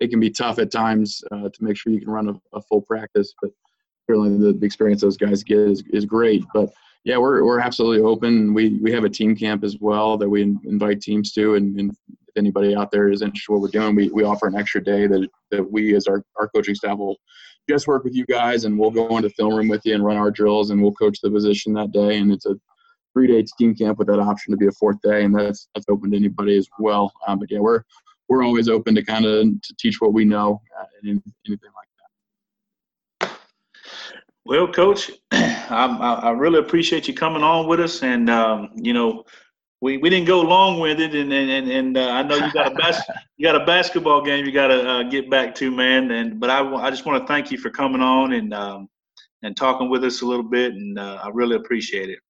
it 0.00 0.10
can 0.10 0.20
be 0.20 0.30
tough 0.30 0.58
at 0.58 0.70
times 0.70 1.22
uh, 1.30 1.48
to 1.48 1.64
make 1.64 1.76
sure 1.76 1.92
you 1.92 2.00
can 2.00 2.10
run 2.10 2.28
a, 2.28 2.56
a 2.56 2.60
full 2.62 2.82
practice, 2.82 3.34
but 3.40 3.50
certainly 4.06 4.52
the, 4.52 4.64
experience 4.64 5.00
those 5.00 5.16
guys 5.16 5.42
get 5.42 5.58
is, 5.58 5.82
is 5.92 6.04
great. 6.04 6.44
But 6.52 6.70
yeah, 7.04 7.16
we're, 7.16 7.44
we're 7.44 7.60
absolutely 7.60 8.02
open. 8.02 8.52
We, 8.52 8.78
we 8.80 8.92
have 8.92 9.04
a 9.04 9.10
team 9.10 9.36
camp 9.36 9.64
as 9.64 9.78
well 9.80 10.16
that 10.18 10.28
we 10.28 10.42
invite 10.42 11.00
teams 11.00 11.32
to. 11.32 11.54
And, 11.54 11.78
and 11.78 11.90
if 11.90 11.96
anybody 12.36 12.74
out 12.74 12.90
there 12.90 13.08
is 13.08 13.22
interested 13.22 13.52
in 13.52 13.54
what 13.54 13.62
we're 13.62 13.80
doing, 13.80 13.94
we, 13.94 14.08
we 14.08 14.24
offer 14.24 14.46
an 14.46 14.56
extra 14.56 14.82
day 14.82 15.06
that, 15.06 15.28
that 15.50 15.70
we 15.70 15.94
as 15.94 16.06
our, 16.06 16.24
our 16.38 16.48
coaching 16.48 16.74
staff 16.74 16.98
will 16.98 17.16
just 17.68 17.86
work 17.86 18.04
with 18.04 18.14
you 18.14 18.26
guys 18.26 18.64
and 18.64 18.78
we'll 18.78 18.90
go 18.90 19.16
into 19.16 19.30
film 19.30 19.54
room 19.54 19.68
with 19.68 19.82
you 19.84 19.94
and 19.94 20.04
run 20.04 20.16
our 20.16 20.30
drills 20.30 20.70
and 20.70 20.82
we'll 20.82 20.92
coach 20.92 21.20
the 21.22 21.30
position 21.30 21.72
that 21.74 21.92
day. 21.92 22.18
And 22.18 22.32
it's 22.32 22.46
a 22.46 22.54
three 23.12 23.26
day 23.26 23.44
team 23.58 23.74
camp 23.74 23.98
with 23.98 24.08
that 24.08 24.18
option 24.18 24.50
to 24.52 24.56
be 24.56 24.66
a 24.66 24.72
fourth 24.72 25.00
day. 25.02 25.24
And 25.24 25.34
that's 25.34 25.68
that's 25.74 25.86
open 25.88 26.10
to 26.10 26.16
anybody 26.16 26.56
as 26.56 26.68
well. 26.78 27.12
Um, 27.26 27.38
but 27.38 27.50
yeah 27.50 27.60
we're 27.60 27.82
we're 28.28 28.44
always 28.44 28.68
open 28.68 28.94
to 28.94 29.04
kind 29.04 29.24
of 29.24 29.44
to 29.62 29.74
teach 29.78 30.00
what 30.00 30.12
we 30.12 30.24
know 30.24 30.60
uh, 30.78 30.84
and 31.02 31.22
anything 31.46 31.70
like 31.76 33.30
that. 33.30 33.38
Well 34.44 34.72
coach 34.72 35.10
I, 35.32 36.20
I 36.22 36.30
really 36.30 36.58
appreciate 36.58 37.08
you 37.08 37.14
coming 37.14 37.42
on 37.42 37.68
with 37.68 37.80
us. 37.80 38.02
And 38.02 38.28
um, 38.28 38.70
you 38.74 38.92
know 38.92 39.24
we, 39.82 39.96
we 39.96 40.08
didn't 40.08 40.28
go 40.28 40.40
long 40.40 40.78
with 40.78 41.00
it, 41.00 41.12
and 41.12 41.32
and 41.32 41.68
and 41.68 41.96
uh, 41.98 42.08
I 42.08 42.22
know 42.22 42.36
you 42.36 42.52
got 42.52 42.70
a 42.70 42.74
bas- 42.76 43.02
you 43.36 43.44
got 43.44 43.60
a 43.60 43.66
basketball 43.66 44.22
game 44.22 44.46
you 44.46 44.52
got 44.52 44.68
to 44.68 44.88
uh, 44.88 45.02
get 45.02 45.28
back 45.28 45.56
to, 45.56 45.72
man. 45.72 46.12
And 46.12 46.38
but 46.38 46.50
I, 46.50 46.64
I 46.76 46.88
just 46.88 47.04
want 47.04 47.20
to 47.20 47.26
thank 47.26 47.50
you 47.50 47.58
for 47.58 47.68
coming 47.68 48.00
on 48.00 48.32
and 48.32 48.54
um, 48.54 48.88
and 49.42 49.56
talking 49.56 49.90
with 49.90 50.04
us 50.04 50.22
a 50.22 50.24
little 50.24 50.44
bit, 50.44 50.72
and 50.72 50.98
uh, 50.98 51.20
I 51.24 51.30
really 51.30 51.56
appreciate 51.56 52.10
it. 52.10 52.20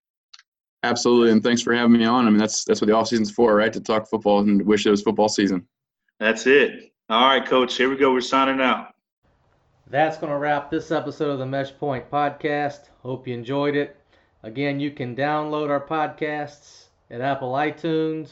Absolutely, 0.83 1.31
and 1.31 1.43
thanks 1.43 1.61
for 1.61 1.75
having 1.75 1.93
me 1.93 2.07
on. 2.07 2.27
I 2.27 2.31
mean, 2.31 2.39
that's 2.39 2.65
that's 2.65 2.81
what 2.81 2.87
the 2.87 2.97
off 2.97 3.09
season's 3.09 3.31
for, 3.31 3.55
right? 3.55 3.73
To 3.75 3.81
talk 3.81 4.09
football 4.09 4.41
and 4.41 4.65
wish 4.65 4.87
it 4.87 4.91
was 4.91 5.03
football 5.03 5.29
season. 5.29 5.69
That's 6.21 6.47
it. 6.47 6.95
All 7.11 7.29
right, 7.29 7.47
coach. 7.47 7.77
Here 7.77 7.91
we 7.91 7.97
go. 7.97 8.15
We're 8.15 8.23
signing 8.23 8.63
out. 8.63 8.95
That's 9.89 10.17
going 10.17 10.33
to 10.33 10.39
wrap 10.39 10.71
this 10.71 10.91
episode 10.91 11.33
of 11.33 11.39
the 11.39 11.45
Mesh 11.45 11.77
Point 11.77 12.11
podcast. 12.11 12.89
Hope 13.03 13.29
you 13.29 13.35
enjoyed 13.35 13.77
it. 13.77 13.99
Again, 14.43 14.81
you 14.81 14.91
can 14.91 15.15
download 15.15 15.69
our 15.69 15.87
podcasts 15.87 16.82
at 17.13 17.21
Apple 17.21 17.53
iTunes. 17.53 18.31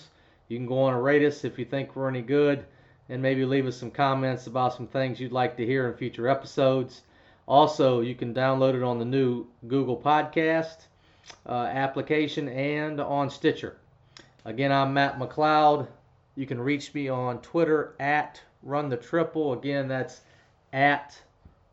You 0.48 0.56
can 0.56 0.66
go 0.66 0.82
on 0.82 0.94
and 0.94 1.04
rate 1.04 1.22
us 1.22 1.44
if 1.44 1.58
you 1.58 1.64
think 1.64 1.94
we're 1.94 2.08
any 2.08 2.22
good, 2.22 2.64
and 3.08 3.22
maybe 3.22 3.44
leave 3.44 3.66
us 3.66 3.76
some 3.76 3.90
comments 3.90 4.48
about 4.48 4.74
some 4.74 4.88
things 4.88 5.20
you'd 5.20 5.30
like 5.30 5.56
to 5.58 5.66
hear 5.66 5.86
in 5.88 5.94
future 5.96 6.26
episodes. 6.26 7.02
Also, 7.46 8.00
you 8.00 8.14
can 8.14 8.34
download 8.34 8.74
it 8.74 8.82
on 8.82 8.98
the 8.98 9.04
new 9.04 9.46
Google 9.68 9.96
Podcast 9.96 10.86
uh, 11.46 11.64
application 11.64 12.48
and 12.48 13.00
on 13.00 13.28
Stitcher. 13.28 13.76
Again, 14.44 14.72
I'm 14.72 14.94
Matt 14.94 15.18
McLeod. 15.18 15.86
You 16.34 16.46
can 16.46 16.60
reach 16.60 16.94
me 16.94 17.08
on 17.08 17.40
Twitter 17.42 17.94
at 18.00 18.40
Run 18.62 18.88
the 18.88 18.96
Triple. 18.96 19.52
Again, 19.52 19.88
that's 19.88 20.22
at 20.72 21.20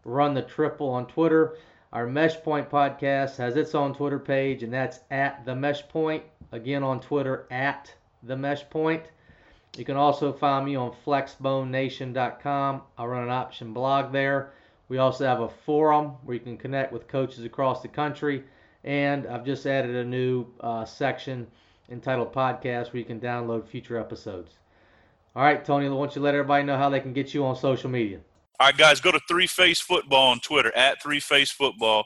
Run 0.04 0.34
the 0.34 0.42
Triple 0.42 0.90
on 0.90 1.08
Twitter. 1.08 1.56
Our 1.94 2.06
Mesh 2.06 2.36
Point 2.44 2.70
podcast 2.70 3.38
has 3.38 3.56
its 3.56 3.74
own 3.74 3.94
Twitter 3.94 4.20
page, 4.20 4.62
and 4.62 4.74
that's 4.74 5.00
at 5.10 5.46
the 5.46 5.56
Mesh 5.56 5.88
Point. 5.88 6.24
Again 6.52 6.84
on 6.84 7.00
Twitter 7.00 7.48
at 7.50 7.94
the 8.24 8.36
Mesh 8.36 8.70
Point. 8.70 9.04
You 9.78 9.86
can 9.86 9.96
also 9.96 10.34
find 10.34 10.66
me 10.66 10.76
on 10.76 10.94
flexbonenation.com. 11.06 12.82
I 12.98 13.06
run 13.06 13.24
an 13.24 13.30
option 13.30 13.74
blog 13.74 14.12
there. 14.12 14.52
We 14.90 14.98
also 14.98 15.26
have 15.26 15.40
a 15.40 15.50
forum 15.50 16.16
where 16.24 16.34
you 16.34 16.42
can 16.42 16.58
connect 16.58 16.92
with 16.92 17.08
coaches 17.08 17.46
across 17.46 17.82
the 17.82 17.88
country. 17.88 18.44
And 18.84 19.26
I've 19.26 19.46
just 19.46 19.66
added 19.66 19.96
a 19.96 20.04
new 20.04 20.46
uh, 20.60 20.84
section 20.84 21.48
entitled 21.90 22.34
Podcast 22.34 22.92
where 22.92 23.00
you 23.00 23.06
can 23.06 23.20
download 23.20 23.66
future 23.66 23.98
episodes. 23.98 24.58
All 25.36 25.44
right, 25.44 25.64
Tony, 25.64 25.88
why 25.88 25.96
don't 25.96 26.16
you 26.16 26.22
let 26.22 26.36
everybody 26.36 26.64
know 26.64 26.78
how 26.78 26.90
they 26.90 27.00
can 27.00 27.14
get 27.14 27.34
you 27.34 27.46
on 27.46 27.56
social 27.56 27.90
media? 27.90 28.20
All 28.60 28.66
right, 28.66 28.76
guys, 28.76 29.00
go 29.00 29.12
to 29.12 29.20
Three 29.28 29.46
Phase 29.46 29.80
Football 29.80 30.32
on 30.32 30.40
Twitter 30.40 30.76
at 30.76 31.00
Three 31.00 31.20
Phase 31.20 31.52
Football, 31.52 32.06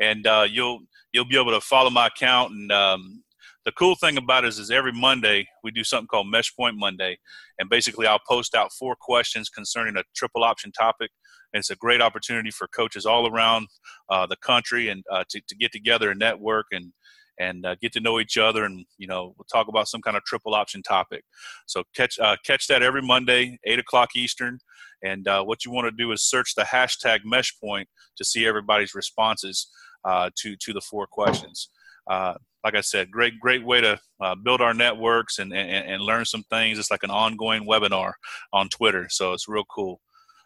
and 0.00 0.26
uh, 0.26 0.44
you'll 0.50 0.80
you'll 1.12 1.28
be 1.28 1.38
able 1.38 1.52
to 1.52 1.60
follow 1.60 1.90
my 1.90 2.08
account. 2.08 2.50
And 2.50 2.72
um, 2.72 3.22
the 3.64 3.70
cool 3.70 3.94
thing 3.94 4.16
about 4.16 4.42
it 4.42 4.48
is, 4.48 4.58
is 4.58 4.72
every 4.72 4.90
Monday 4.90 5.46
we 5.62 5.70
do 5.70 5.84
something 5.84 6.08
called 6.08 6.26
Mesh 6.28 6.56
Point 6.56 6.76
Monday, 6.76 7.18
and 7.60 7.70
basically 7.70 8.08
I'll 8.08 8.18
post 8.28 8.56
out 8.56 8.72
four 8.72 8.96
questions 9.00 9.48
concerning 9.48 9.96
a 9.96 10.02
triple 10.16 10.42
option 10.42 10.72
topic. 10.72 11.12
And 11.54 11.60
it's 11.60 11.70
a 11.70 11.76
great 11.76 12.02
opportunity 12.02 12.50
for 12.50 12.66
coaches 12.66 13.06
all 13.06 13.28
around 13.28 13.68
uh, 14.08 14.26
the 14.26 14.36
country 14.36 14.88
and 14.88 15.04
uh, 15.08 15.22
to, 15.28 15.40
to 15.46 15.54
get 15.54 15.70
together 15.70 16.10
and 16.10 16.18
network 16.18 16.66
and 16.72 16.92
and 17.38 17.64
uh, 17.64 17.76
get 17.80 17.92
to 17.92 18.00
know 18.00 18.20
each 18.20 18.36
other 18.36 18.64
and 18.64 18.84
you 18.98 19.06
know 19.06 19.34
we'll 19.36 19.46
talk 19.52 19.68
about 19.68 19.88
some 19.88 20.02
kind 20.02 20.16
of 20.16 20.24
triple 20.24 20.54
option 20.54 20.82
topic 20.82 21.24
so 21.66 21.82
catch 21.96 22.18
uh, 22.18 22.36
catch 22.44 22.66
that 22.66 22.82
every 22.82 23.00
monday 23.00 23.58
8 23.64 23.78
o'clock 23.78 24.10
eastern 24.14 24.58
and 25.02 25.26
uh, 25.28 25.42
what 25.42 25.64
you 25.64 25.70
want 25.70 25.86
to 25.86 25.90
do 25.90 26.12
is 26.12 26.22
search 26.22 26.54
the 26.54 26.62
hashtag 26.62 27.20
meshpoint 27.24 27.86
to 28.16 28.24
see 28.24 28.46
everybody's 28.46 28.94
responses 28.94 29.68
uh, 30.04 30.30
to 30.36 30.56
to 30.56 30.72
the 30.72 30.80
four 30.80 31.06
questions 31.06 31.68
uh, 32.10 32.34
like 32.64 32.74
I 32.74 32.80
said, 32.80 33.10
great, 33.10 33.40
great 33.40 33.64
way 33.64 33.80
to 33.80 33.98
uh, 34.20 34.34
build 34.36 34.60
our 34.60 34.74
networks 34.74 35.38
and, 35.38 35.52
and, 35.52 35.90
and 35.90 36.02
learn 36.02 36.24
some 36.24 36.44
things. 36.44 36.78
It's 36.78 36.90
like 36.90 37.02
an 37.02 37.10
ongoing 37.10 37.66
webinar 37.66 38.12
on 38.52 38.68
Twitter, 38.68 39.08
so 39.10 39.32
it's 39.32 39.48
real 39.48 39.64
cool. 39.64 40.00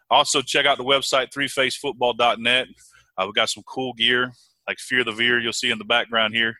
Also, 0.09 0.41
check 0.41 0.65
out 0.65 0.77
the 0.77 0.83
website 0.83 1.27
3phasefootball.net. 1.31 2.67
Uh, 3.17 3.25
we 3.25 3.33
got 3.33 3.49
some 3.49 3.63
cool 3.67 3.93
gear 3.93 4.31
like 4.67 4.79
Fear 4.79 5.05
the 5.05 5.13
Veer, 5.13 5.39
you'll 5.39 5.53
see 5.53 5.71
in 5.71 5.77
the 5.77 5.85
background 5.85 6.35
here. 6.35 6.53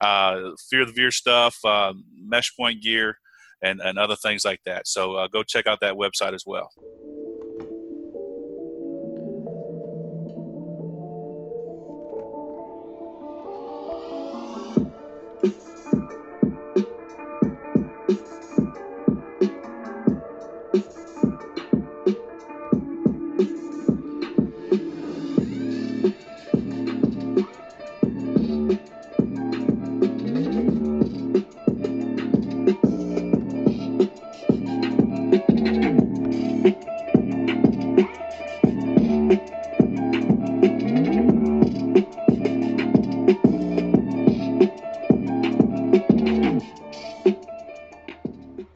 Uh, 0.00 0.50
Fear 0.68 0.84
the 0.84 0.92
Veer 0.92 1.10
stuff, 1.10 1.56
uh, 1.64 1.94
mesh 2.14 2.54
point 2.56 2.82
gear, 2.82 3.16
and, 3.62 3.80
and 3.80 3.98
other 3.98 4.16
things 4.16 4.44
like 4.44 4.60
that. 4.66 4.86
So 4.86 5.14
uh, 5.14 5.28
go 5.28 5.42
check 5.42 5.66
out 5.66 5.80
that 5.80 5.94
website 5.94 6.34
as 6.34 6.44
well. 6.46 6.70